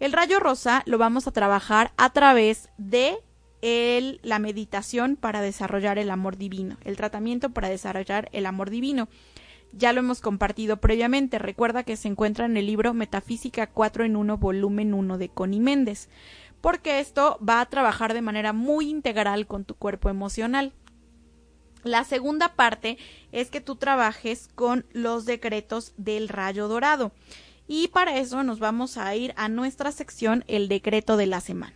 [0.02, 3.20] El rayo rosa lo vamos a trabajar a través de
[4.24, 9.08] la meditación para desarrollar el amor divino, el tratamiento para desarrollar el amor divino.
[9.72, 11.40] Ya lo hemos compartido previamente.
[11.40, 15.60] Recuerda que se encuentra en el libro Metafísica 4 en 1, volumen 1 de Connie
[15.60, 16.10] Méndez
[16.64, 20.72] porque esto va a trabajar de manera muy integral con tu cuerpo emocional.
[21.84, 22.98] La segunda parte
[23.34, 27.12] es que tú trabajes con los decretos del rayo dorado.
[27.68, 31.76] Y para eso nos vamos a ir a nuestra sección El decreto de la semana.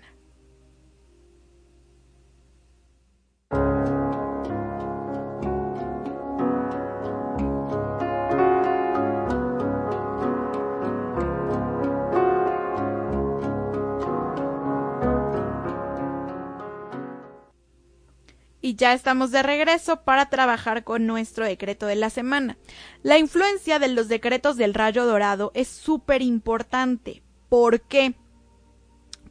[18.68, 22.58] Y ya estamos de regreso para trabajar con nuestro decreto de la semana.
[23.02, 27.24] La influencia de los decretos del rayo dorado es súper importante.
[27.48, 28.16] ¿Por qué?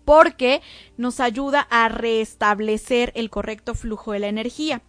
[0.07, 0.62] Porque
[0.97, 4.80] nos ayuda a restablecer el correcto flujo de la energía.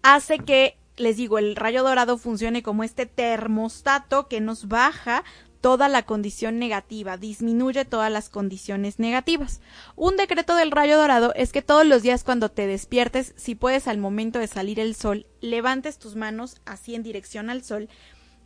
[0.00, 5.24] Hace que, les digo, el rayo dorado funcione como este termostato que nos baja
[5.60, 9.60] toda la condición negativa, disminuye todas las condiciones negativas.
[9.96, 13.86] Un decreto del rayo dorado es que todos los días cuando te despiertes, si puedes
[13.86, 17.88] al momento de salir el sol, levantes tus manos así en dirección al sol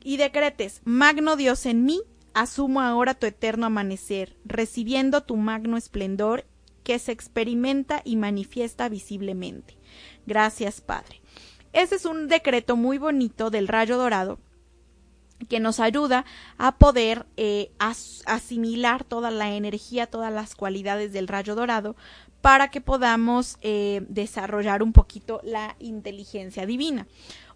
[0.03, 2.03] y decretes, Magno Dios en mí,
[2.35, 6.45] asumo ahora tu eterno amanecer, recibiendo tu magno esplendor
[6.83, 9.77] que se experimenta y manifiesta visiblemente.
[10.27, 11.23] Gracias, Padre.
[11.73, 14.39] Ese es un decreto muy bonito del rayo dorado
[15.49, 16.25] que nos ayuda
[16.59, 21.97] a poder eh, asimilar toda la energía, todas las cualidades del rayo dorado
[22.41, 27.07] para que podamos eh, desarrollar un poquito la inteligencia divina.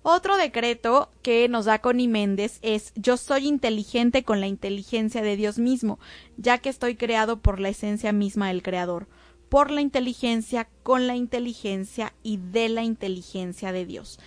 [0.03, 5.37] Otro decreto que nos da Connie Méndez es yo soy inteligente con la inteligencia de
[5.37, 5.99] Dios mismo,
[6.37, 9.09] ya que estoy creado por la esencia misma del Creador,
[9.49, 14.19] por la inteligencia, con la inteligencia y de la inteligencia de Dios.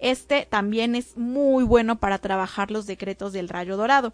[0.00, 4.12] Este también es muy bueno para trabajar los decretos del rayo dorado.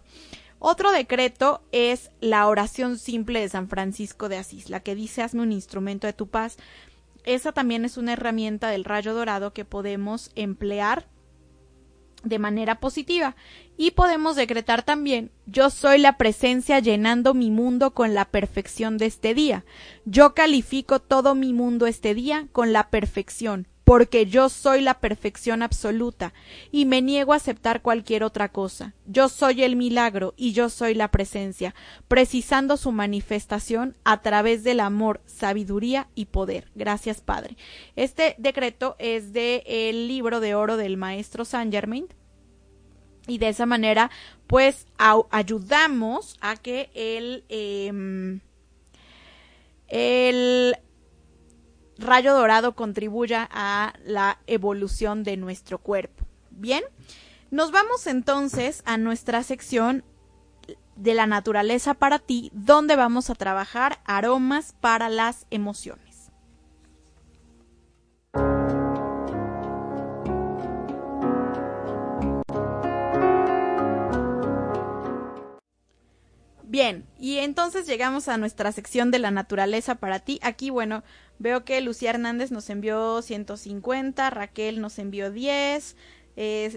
[0.59, 5.41] Otro decreto es la oración simple de San Francisco de Asís, la que dice hazme
[5.41, 6.57] un instrumento de tu paz.
[7.23, 11.07] Esa también es una herramienta del rayo dorado que podemos emplear
[12.23, 13.35] de manera positiva
[13.77, 19.05] y podemos decretar también yo soy la presencia llenando mi mundo con la perfección de
[19.05, 19.65] este día.
[20.05, 25.61] Yo califico todo mi mundo este día con la perfección porque yo soy la perfección
[25.61, 26.33] absoluta
[26.71, 28.95] y me niego a aceptar cualquier otra cosa.
[29.05, 31.75] Yo soy el milagro y yo soy la presencia,
[32.07, 36.71] precisando su manifestación a través del amor, sabiduría y poder.
[36.73, 37.57] Gracias, Padre.
[37.95, 42.07] Este decreto es de el libro de oro del maestro Saint Germain.
[43.27, 44.09] Y de esa manera,
[44.47, 44.87] pues,
[45.31, 48.39] ayudamos a que el, eh,
[49.87, 50.75] el
[51.97, 56.25] rayo dorado contribuya a la evolución de nuestro cuerpo.
[56.51, 56.83] Bien,
[57.51, 60.03] nos vamos entonces a nuestra sección
[60.95, 66.04] de la naturaleza para ti, donde vamos a trabajar aromas para las emociones.
[76.75, 80.41] Bien, y entonces llegamos a nuestra sección de la naturaleza para ti.
[80.43, 81.05] Aquí, bueno,
[81.39, 85.95] veo que Lucía Hernández nos envió 150, Raquel nos envió 10,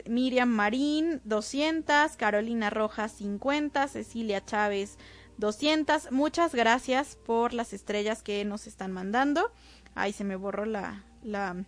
[0.06, 4.98] Miriam Marín 200, Carolina Rojas 50, Cecilia Chávez
[5.38, 6.12] 200.
[6.12, 9.50] Muchas gracias por las estrellas que nos están mandando.
[9.96, 11.64] Ay, se me borró la, la,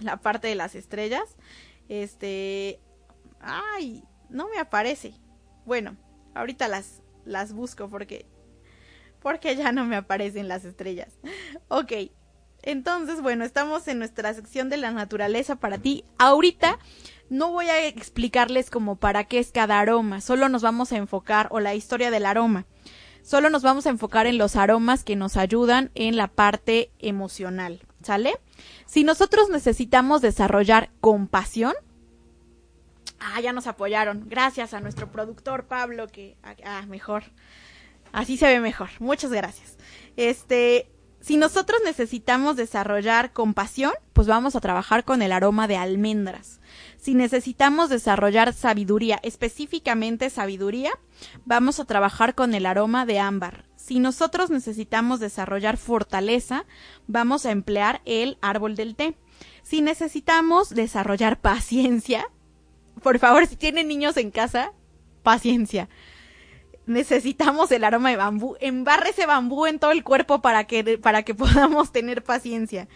[0.00, 1.24] la parte de las estrellas.
[1.88, 2.78] Este,
[3.40, 5.14] ay, no me aparece.
[5.66, 5.96] Bueno,
[6.38, 8.26] ahorita las, las busco porque
[9.20, 11.18] porque ya no me aparecen las estrellas.
[11.68, 11.92] Ok,
[12.62, 16.04] entonces, bueno, estamos en nuestra sección de la naturaleza para ti.
[16.18, 16.78] Ahorita
[17.30, 21.48] no voy a explicarles como para qué es cada aroma, solo nos vamos a enfocar,
[21.50, 22.66] o la historia del aroma,
[23.22, 27.82] solo nos vamos a enfocar en los aromas que nos ayudan en la parte emocional,
[28.02, 28.34] ¿sale?
[28.86, 31.74] Si nosotros necesitamos desarrollar compasión,
[33.20, 34.24] Ah, ya nos apoyaron.
[34.28, 37.24] Gracias a nuestro productor Pablo, que ah, mejor.
[38.12, 38.88] Así se ve mejor.
[39.00, 39.76] Muchas gracias.
[40.16, 40.88] Este,
[41.20, 46.60] si nosotros necesitamos desarrollar compasión, pues vamos a trabajar con el aroma de almendras.
[46.96, 50.92] Si necesitamos desarrollar sabiduría, específicamente sabiduría,
[51.44, 53.64] vamos a trabajar con el aroma de ámbar.
[53.76, 56.66] Si nosotros necesitamos desarrollar fortaleza,
[57.06, 59.16] vamos a emplear el árbol del té.
[59.62, 62.26] Si necesitamos desarrollar paciencia,
[63.02, 64.72] por favor, si tienen niños en casa,
[65.22, 65.88] paciencia.
[66.86, 68.56] Necesitamos el aroma de bambú.
[68.60, 72.88] Embarre ese bambú en todo el cuerpo para que, para que podamos tener paciencia.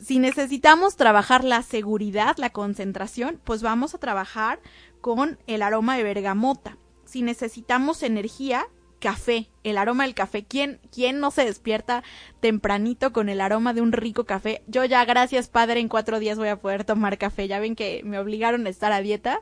[0.00, 4.60] Si necesitamos trabajar la seguridad, la concentración, pues vamos a trabajar
[5.00, 6.76] con el aroma de bergamota.
[7.04, 8.66] Si necesitamos energía,
[8.98, 10.44] café, el aroma del café.
[10.44, 12.02] ¿Quién, ¿Quién no se despierta
[12.40, 14.62] tempranito con el aroma de un rico café?
[14.66, 17.48] Yo ya, gracias padre, en cuatro días voy a poder tomar café.
[17.48, 19.40] Ya ven que me obligaron a estar a dieta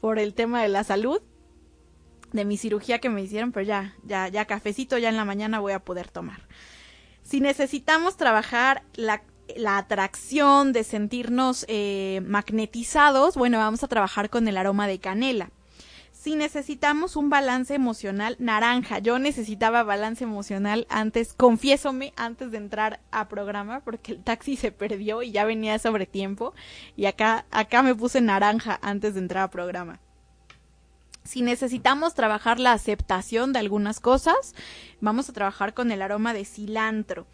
[0.00, 1.20] por el tema de la salud,
[2.32, 5.60] de mi cirugía que me hicieron, pero ya, ya, ya cafecito ya en la mañana
[5.60, 6.46] voy a poder tomar.
[7.22, 9.22] Si necesitamos trabajar la
[9.76, 15.50] atracción de sentirnos eh, magnetizados, bueno, vamos a trabajar con el aroma de canela
[16.20, 18.98] si necesitamos un balance emocional naranja.
[18.98, 24.70] Yo necesitaba balance emocional antes, confiésome, antes de entrar a programa, porque el taxi se
[24.70, 26.52] perdió y ya venía sobre tiempo.
[26.94, 29.98] Y acá, acá me puse naranja antes de entrar a programa.
[31.24, 34.54] Si necesitamos trabajar la aceptación de algunas cosas,
[35.00, 37.26] vamos a trabajar con el aroma de cilantro.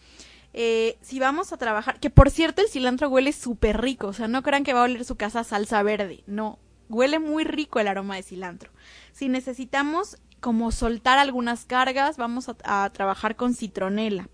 [0.53, 4.29] Eh, si vamos a trabajar, que por cierto el cilantro huele súper rico, o sea,
[4.29, 7.89] no crean que va a oler su casa salsa verde, no, huele muy rico el
[7.89, 8.71] aroma de cilantro.
[9.13, 14.29] Si necesitamos como soltar algunas cargas, vamos a, trabajar con citronela.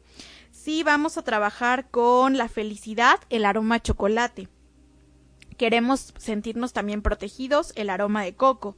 [0.50, 4.48] Si vamos a trabajar con la felicidad, el aroma chocolate.
[5.56, 8.76] Queremos sentirnos también protegidos, el aroma de coco.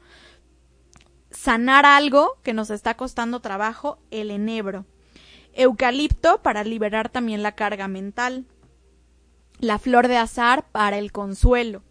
[1.31, 4.87] Sanar algo que nos está costando trabajo, el enebro.
[5.53, 8.47] Eucalipto para liberar también la carga mental.
[9.59, 11.83] La flor de azar para el consuelo.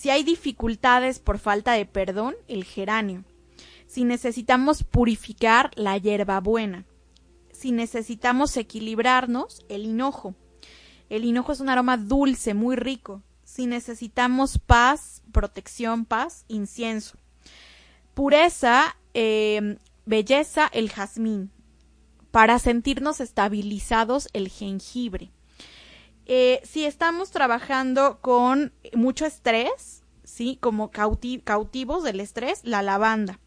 [0.00, 3.22] Si hay dificultades por falta de perdón, el geranio.
[3.86, 6.86] Si necesitamos purificar, la hierbabuena.
[7.52, 10.34] Si necesitamos equilibrarnos, el hinojo.
[11.10, 13.22] El hinojo es un aroma dulce, muy rico.
[13.44, 17.18] Si necesitamos paz, protección, paz, incienso.
[18.14, 19.76] Pureza, eh,
[20.06, 21.50] belleza, el jazmín
[22.30, 25.30] para sentirnos estabilizados el jengibre.
[26.32, 30.58] Eh, si estamos trabajando con mucho estrés, ¿sí?
[30.60, 33.40] Como cautivos del estrés, la lavanda.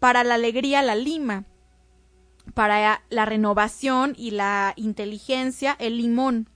[0.00, 1.46] Para la alegría, la lima.
[2.52, 6.50] Para la renovación y la inteligencia, el limón.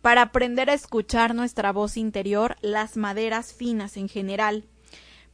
[0.00, 4.64] Para aprender a escuchar nuestra voz interior, las maderas finas en general.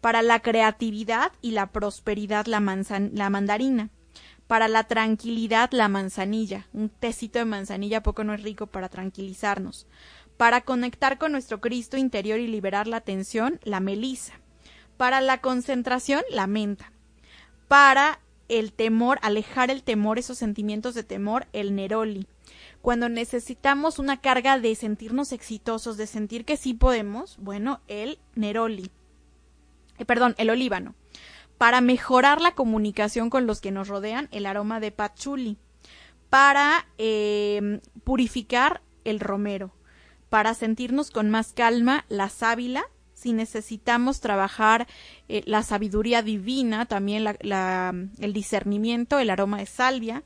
[0.00, 2.58] Para la creatividad y la prosperidad, la,
[3.12, 3.90] la mandarina
[4.52, 6.66] para la tranquilidad, la manzanilla.
[6.74, 9.86] Un tecito de manzanilla poco no es rico para tranquilizarnos.
[10.36, 14.34] Para conectar con nuestro Cristo interior y liberar la tensión, la melisa.
[14.98, 16.92] Para la concentración, la menta.
[17.66, 22.26] Para el temor, alejar el temor, esos sentimientos de temor, el neroli.
[22.82, 28.90] Cuando necesitamos una carga de sentirnos exitosos, de sentir que sí podemos, bueno, el neroli.
[29.96, 30.94] Eh, perdón, el olíbano
[31.62, 35.58] para mejorar la comunicación con los que nos rodean, el aroma de patchouli,
[36.28, 39.72] para em, purificar el romero,
[40.28, 42.82] para sentirnos con más calma la sábila,
[43.14, 44.88] si necesitamos trabajar
[45.28, 50.24] eh, la sabiduría divina, también el discernimiento, el aroma de salvia,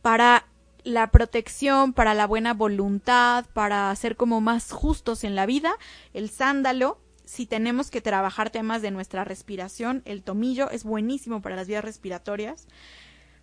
[0.00, 0.46] para
[0.84, 5.74] la protección, para la buena voluntad, para ser como más justos en la vida,
[6.14, 6.98] el sándalo,
[7.28, 11.84] si tenemos que trabajar temas de nuestra respiración, el tomillo es buenísimo para las vías
[11.84, 12.66] respiratorias.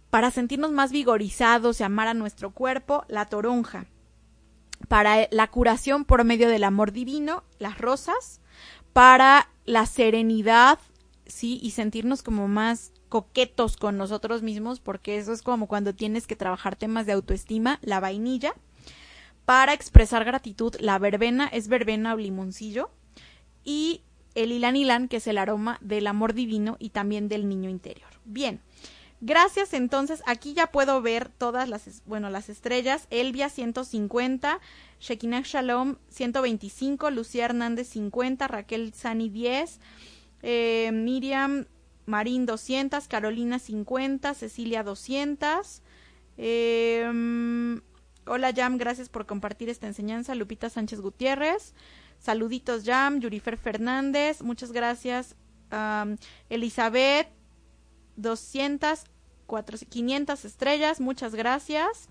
[0.10, 3.86] Para sentirnos más vigorizados y amar a nuestro cuerpo, la toronja.
[4.88, 8.42] Para la curación por medio del amor divino, las rosas.
[8.92, 10.80] Para la serenidad,
[11.28, 16.26] sí, y sentirnos como más coquetos con nosotros mismos, porque eso es como cuando tienes
[16.26, 18.56] que trabajar temas de autoestima, la vainilla.
[19.46, 22.90] Para expresar gratitud, la verbena es verbena o limoncillo
[23.66, 24.02] y
[24.36, 28.10] el ilan ilan, que es el aroma del amor divino y también del niño interior.
[28.24, 28.62] Bien.
[29.22, 33.08] Gracias, entonces aquí ya puedo ver todas las, bueno, las estrellas.
[33.10, 34.60] Elvia 150,
[35.00, 39.80] Shekinah Shalom 125, Lucía Hernández 50, Raquel Sani 10,
[40.44, 41.66] eh, Miriam
[42.06, 45.82] Marín 200, Carolina 50, Cecilia 200.
[46.38, 47.82] Eh,
[48.28, 50.36] hola Jam, gracias por compartir esta enseñanza.
[50.36, 51.74] Lupita Sánchez Gutiérrez.
[52.20, 55.36] Saluditos, Jam, Yurifer Fernández, muchas gracias.
[56.50, 57.28] Elizabeth,
[58.16, 59.04] 200,
[59.46, 62.10] 400, 500 estrellas, muchas gracias.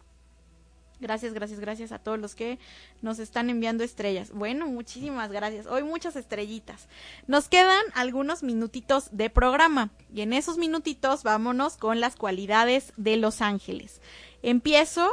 [1.01, 2.59] Gracias, gracias, gracias a todos los que
[3.03, 4.31] nos están enviando estrellas.
[4.33, 5.67] Bueno, muchísimas gracias.
[5.67, 6.89] Hoy muchas estrellitas.
[7.27, 13.17] Nos quedan algunos minutitos de programa y en esos minutitos vámonos con las cualidades de
[13.17, 14.01] los ángeles.
[14.43, 15.11] Empiezo,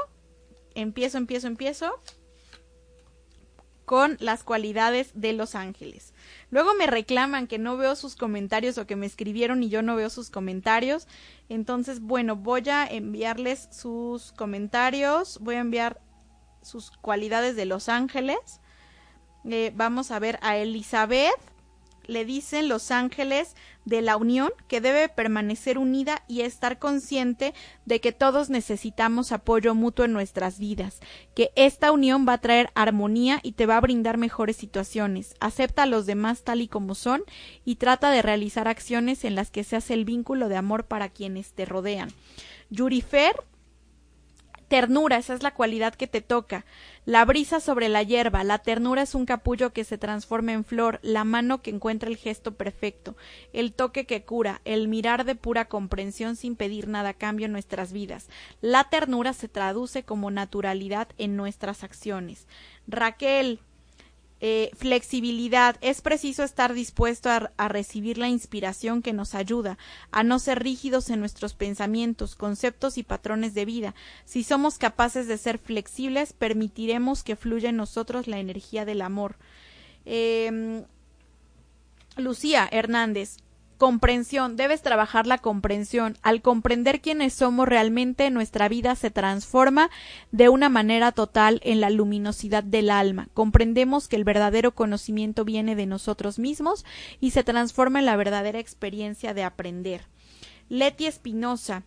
[0.76, 2.00] empiezo, empiezo, empiezo
[3.92, 6.14] con las cualidades de los ángeles.
[6.50, 9.98] Luego me reclaman que no veo sus comentarios o que me escribieron y yo no
[9.98, 11.10] veo sus comentarios.
[11.50, 16.00] Entonces, bueno, voy a enviarles sus comentarios, voy a enviar
[16.62, 18.62] sus cualidades de los ángeles.
[19.44, 21.36] Eh, vamos a ver a Elizabeth
[22.06, 27.54] le dicen los ángeles de la unión que debe permanecer unida y estar consciente
[27.86, 31.00] de que todos necesitamos apoyo mutuo en nuestras vidas,
[31.36, 35.36] que esta unión va a traer armonía y te va a brindar mejores situaciones.
[35.40, 37.24] Acepta a los demás tal y como son
[37.66, 41.10] y trata de realizar acciones en las que se hace el vínculo de amor para
[41.10, 42.10] quienes te rodean.
[44.72, 46.64] Ternura, esa es la cualidad que te toca.
[47.04, 51.02] La brisa sobre la hierba, la ternura es un capullo que se transforma en flor,
[51.04, 53.18] la mano que encuentra el gesto perfecto,
[53.52, 57.52] el toque que cura, el mirar de pura comprensión sin pedir nada a cambio en
[57.52, 58.30] nuestras vidas.
[58.62, 62.48] La ternura se traduce como naturalidad en nuestras acciones.
[62.88, 63.60] Raquel,
[64.44, 65.78] eh, flexibilidad.
[65.82, 69.78] Es preciso estar dispuesto a, recibir la inspiración que nos ayuda,
[70.12, 73.94] a no ser rígidos en nuestros pensamientos, conceptos y patrones de vida.
[74.26, 79.36] Si somos capaces de ser flexibles, permitiremos que fluya en nosotros la energía del amor.
[80.06, 80.86] Em,
[82.18, 83.38] Lucía Hernández,
[83.82, 86.16] comprensión, debes trabajar la comprensión.
[86.22, 89.90] Al comprender quiénes somos realmente, nuestra vida se transforma
[90.32, 93.30] de una manera total en la luminosidad del alma.
[93.34, 96.86] Comprendemos que el verdadero conocimiento viene de nosotros mismos
[97.20, 100.02] y se transforma en la verdadera experiencia de aprender.
[100.70, 101.82] Leti Espinosa,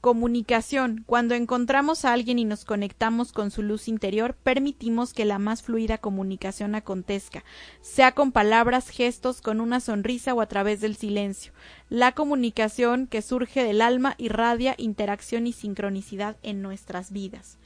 [0.00, 1.04] Comunicación.
[1.06, 5.62] Cuando encontramos a alguien y nos conectamos con su luz interior, permitimos que la más
[5.62, 7.44] fluida comunicación acontezca,
[7.82, 11.52] sea con palabras, gestos, con una sonrisa o a través del silencio.
[11.90, 17.58] La comunicación que surge del alma irradia interacción y sincronicidad en nuestras vidas.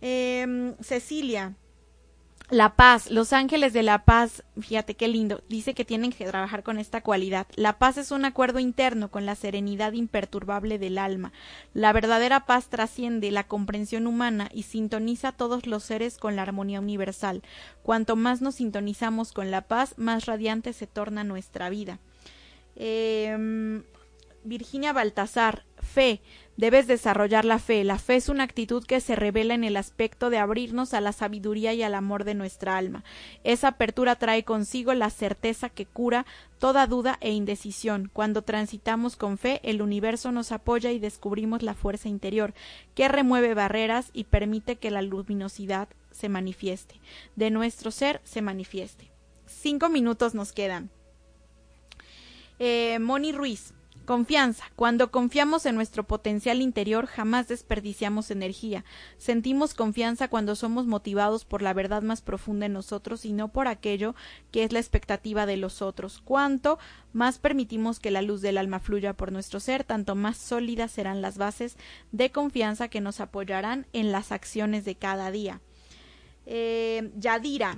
[0.00, 1.56] Em, Cecilia,
[2.48, 6.62] la paz, los ángeles de la paz, fíjate qué lindo, dice que tienen que trabajar
[6.62, 7.48] con esta cualidad.
[7.56, 11.32] La paz es un acuerdo interno con la serenidad imperturbable del alma.
[11.74, 16.42] La verdadera paz trasciende la comprensión humana y sintoniza a todos los seres con la
[16.42, 17.42] armonía universal.
[17.82, 21.98] Cuanto más nos sintonizamos con la paz, más radiante se torna nuestra vida.
[22.76, 23.82] Em,
[24.46, 26.20] Virginia Baltasar, fe.
[26.56, 27.84] Debes desarrollar la fe.
[27.84, 31.12] La fe es una actitud que se revela en el aspecto de abrirnos a la
[31.12, 33.04] sabiduría y al amor de nuestra alma.
[33.44, 36.24] Esa apertura trae consigo la certeza que cura
[36.58, 38.10] toda duda e indecisión.
[38.12, 42.54] Cuando transitamos con fe, el universo nos apoya y descubrimos la fuerza interior,
[42.94, 47.00] que remueve barreras y permite que la luminosidad se manifieste.
[47.34, 49.10] De nuestro ser se manifieste.
[49.46, 50.90] Cinco minutos nos quedan.
[52.58, 53.74] Eh, Moni Ruiz.
[54.06, 54.64] Confianza.
[54.76, 58.84] Cuando confiamos en nuestro potencial interior jamás desperdiciamos energía.
[59.18, 63.66] Sentimos confianza cuando somos motivados por la verdad más profunda en nosotros y no por
[63.66, 64.14] aquello
[64.52, 66.22] que es la expectativa de los otros.
[66.24, 66.78] Cuanto
[67.12, 71.20] más permitimos que la luz del alma fluya por nuestro ser, tanto más sólidas serán
[71.20, 71.76] las bases
[72.12, 75.60] de confianza que nos apoyarán en las acciones de cada día.
[76.46, 77.76] Eh, Yadira,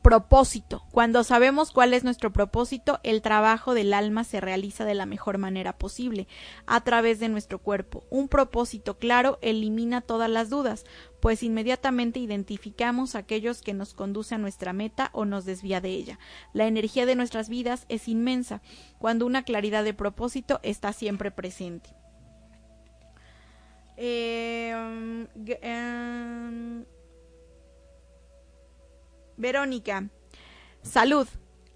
[0.00, 0.84] propósito.
[0.90, 5.38] Cuando sabemos cuál es nuestro propósito, el trabajo del alma se realiza de la mejor
[5.38, 6.26] manera posible,
[6.66, 8.04] a través de nuestro cuerpo.
[8.10, 10.84] Un propósito claro elimina todas las dudas,
[11.20, 16.18] pues inmediatamente identificamos aquellos que nos conduce a nuestra meta o nos desvía de ella.
[16.52, 18.62] La energía de nuestras vidas es inmensa,
[18.98, 21.90] cuando una claridad de propósito está siempre presente.
[23.96, 24.74] Eh,
[29.42, 30.08] Verónica.
[30.82, 31.26] Salud.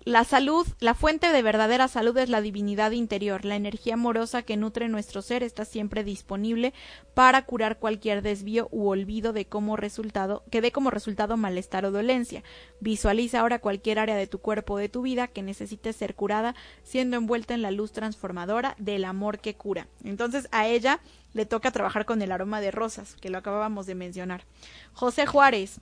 [0.04, 4.56] La salud, la fuente de verdadera salud es la divinidad interior, la energía amorosa que
[4.56, 6.74] nutre nuestro ser está siempre disponible
[7.14, 11.90] para curar cualquier desvío u olvido de como resultado, que dé como resultado malestar o
[11.90, 12.44] dolencia.
[12.78, 16.54] Visualiza ahora cualquier área de tu cuerpo o de tu vida que necesite ser curada,
[16.84, 19.88] siendo envuelta en la luz transformadora del amor que cura.
[20.04, 21.00] Entonces a ella
[21.32, 24.44] le toca trabajar con el aroma de rosas, que lo acabábamos de mencionar.
[24.92, 25.80] José Juárez,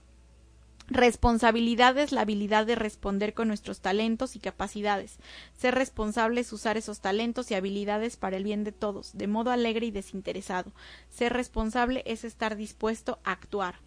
[0.87, 5.17] Responsabilidad es la habilidad de responder con nuestros talentos y capacidades.
[5.57, 9.49] Ser responsable es usar esos talentos y habilidades para el bien de todos, de modo
[9.49, 10.71] alegre y desinteresado.
[11.09, 13.79] Ser responsable es estar dispuesto a actuar.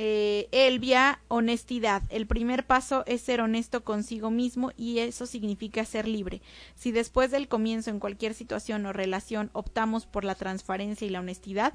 [0.00, 2.04] Eh, Elvia, honestidad.
[2.10, 6.40] El primer paso es ser honesto consigo mismo y eso significa ser libre.
[6.76, 11.18] Si después del comienzo en cualquier situación o relación optamos por la transparencia y la
[11.18, 11.74] honestidad,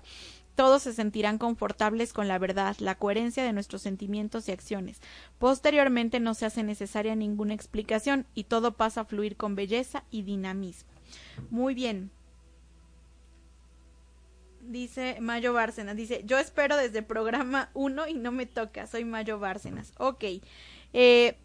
[0.55, 5.01] todos se sentirán confortables con la verdad, la coherencia de nuestros sentimientos y acciones.
[5.39, 10.21] Posteriormente no se hace necesaria ninguna explicación y todo pasa a fluir con belleza y
[10.23, 10.91] dinamismo.
[11.49, 12.11] Muy bien.
[14.61, 19.37] Dice Mayo Bárcenas, dice, yo espero desde programa 1 y no me toca, soy Mayo
[19.39, 19.91] Bárcenas.
[19.97, 20.23] Ok.
[20.93, 21.37] Eh,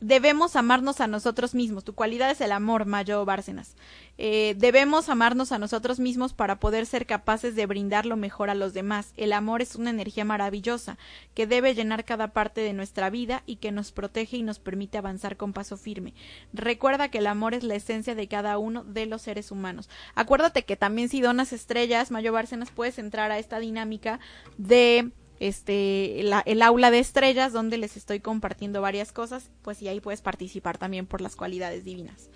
[0.00, 1.84] debemos amarnos a nosotros mismos.
[1.84, 3.74] Tu cualidad es el amor, Mayo Bárcenas.
[4.18, 8.54] Eh, debemos amarnos a nosotros mismos para poder ser capaces de brindar lo mejor a
[8.54, 9.12] los demás.
[9.16, 10.96] El amor es una energía maravillosa
[11.34, 14.98] que debe llenar cada parte de nuestra vida y que nos protege y nos permite
[14.98, 16.14] avanzar con paso firme.
[16.52, 19.90] Recuerda que el amor es la esencia de cada uno de los seres humanos.
[20.14, 24.20] Acuérdate que también si donas estrellas, Mayo Bárcenas, puedes entrar a esta dinámica
[24.56, 30.00] de este el aula de estrellas donde les estoy compartiendo varias cosas pues y ahí
[30.00, 32.30] puedes participar también por las cualidades divinas.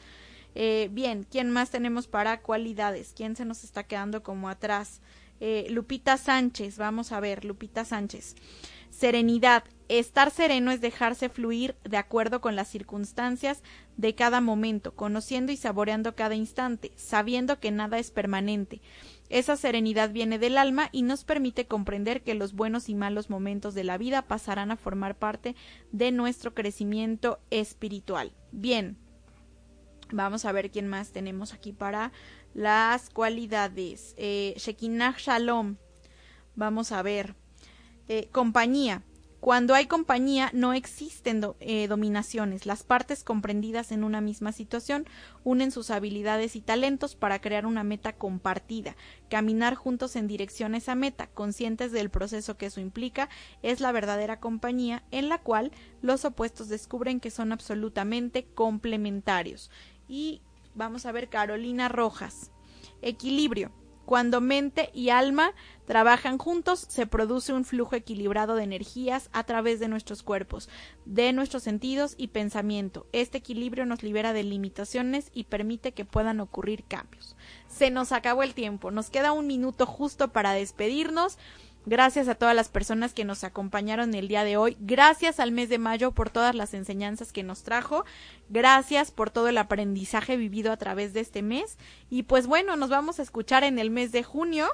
[0.55, 5.01] Eh, bien quién más tenemos para cualidades quién se nos está quedando como atrás
[5.39, 8.37] eh, Lupita Sánchez vamos a ver Lupita Sánchez.
[8.91, 13.63] Serenidad estar sereno es dejarse fluir de acuerdo con las circunstancias
[13.97, 18.81] de cada momento conociendo y saboreando cada instante sabiendo que nada es permanente
[19.31, 23.75] esa serenidad viene del alma y nos permite comprender que los buenos y malos momentos
[23.75, 25.55] de la vida pasarán a formar parte
[25.93, 28.33] de nuestro crecimiento espiritual.
[28.51, 28.99] Bien,
[30.11, 32.11] vamos a ver quién más tenemos aquí para
[32.55, 34.15] las cualidades.
[34.19, 35.77] Eh, Shekinah Shalom.
[36.57, 37.37] Vamos a ver.
[38.09, 39.05] Eh, compañía.
[39.41, 42.67] Cuando hay compañía no existen eh, dominaciones.
[42.67, 45.07] Las partes comprendidas en una misma situación
[45.45, 48.97] unen sus habilidades y talentos para crear una meta compartida.
[49.31, 53.31] Caminar juntos en dirección a esa meta, conscientes del proceso que eso implica,
[53.63, 55.73] es la verdadera compañía en la cual
[56.03, 59.71] los opuestos descubren que son absolutamente complementarios.
[60.07, 60.43] Y
[60.75, 62.51] vamos a ver Carolina Rojas.
[63.01, 63.73] Equilibrio.
[64.11, 65.55] Cuando mente y alma
[65.87, 70.69] trabajan juntos, se produce un flujo equilibrado de energías a través de nuestros cuerpos,
[71.05, 73.07] de nuestros sentidos y pensamiento.
[73.13, 77.37] Este equilibrio nos libera de limitaciones y permite que puedan ocurrir cambios.
[77.69, 81.39] Se nos acabó el tiempo, nos queda un minuto justo para despedirnos.
[81.87, 84.77] Gracias a todas las personas que nos acompañaron el día de hoy.
[84.81, 88.05] Gracias al mes de mayo por todas las enseñanzas que nos trajo.
[88.51, 91.79] Gracias por todo el aprendizaje vivido a través de este mes.
[92.11, 94.69] Y pues bueno, nos vamos a escuchar en el mes de junio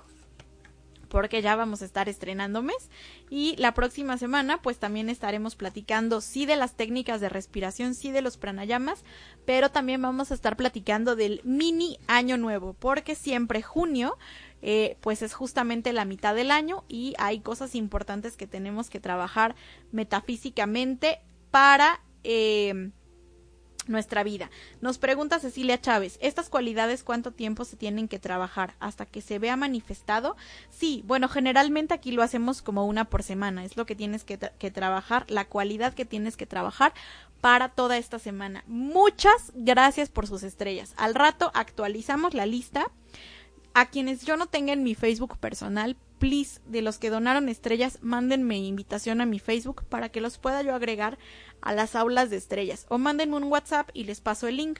[1.09, 2.91] porque ya vamos a estar estrenando mes
[3.31, 8.11] y la próxima semana pues también estaremos platicando sí de las técnicas de respiración, sí
[8.11, 9.05] de los pranayamas,
[9.45, 14.19] pero también vamos a estar platicando del mini año nuevo porque siempre junio
[14.63, 19.01] eh, pues es justamente la mitad del año y hay cosas importantes que tenemos que
[19.01, 19.55] trabajar
[19.93, 22.91] metafísicamente para eh,
[23.89, 24.51] nuestra vida.
[24.81, 29.39] Nos pregunta Cecilia Chávez, ¿estas cualidades cuánto tiempo se tienen que trabajar hasta que se
[29.39, 30.37] vea manifestado?
[30.71, 34.39] Sí, bueno, generalmente aquí lo hacemos como una por semana, es lo que tienes que,
[34.39, 36.93] que trabajar, la cualidad que tienes que trabajar
[37.41, 38.65] para toda esta semana.
[38.67, 40.95] Muchas gracias por sus estrellas.
[40.97, 42.91] Al rato actualizamos la lista
[43.77, 47.99] a quienes yo no tenga en mi Facebook personal, please, de los que donaron estrellas,
[48.01, 51.19] mándenme invitación a mi Facebook para que los pueda yo agregar
[51.61, 52.87] a las aulas de estrellas.
[52.89, 54.79] O mándenme un WhatsApp y les paso el link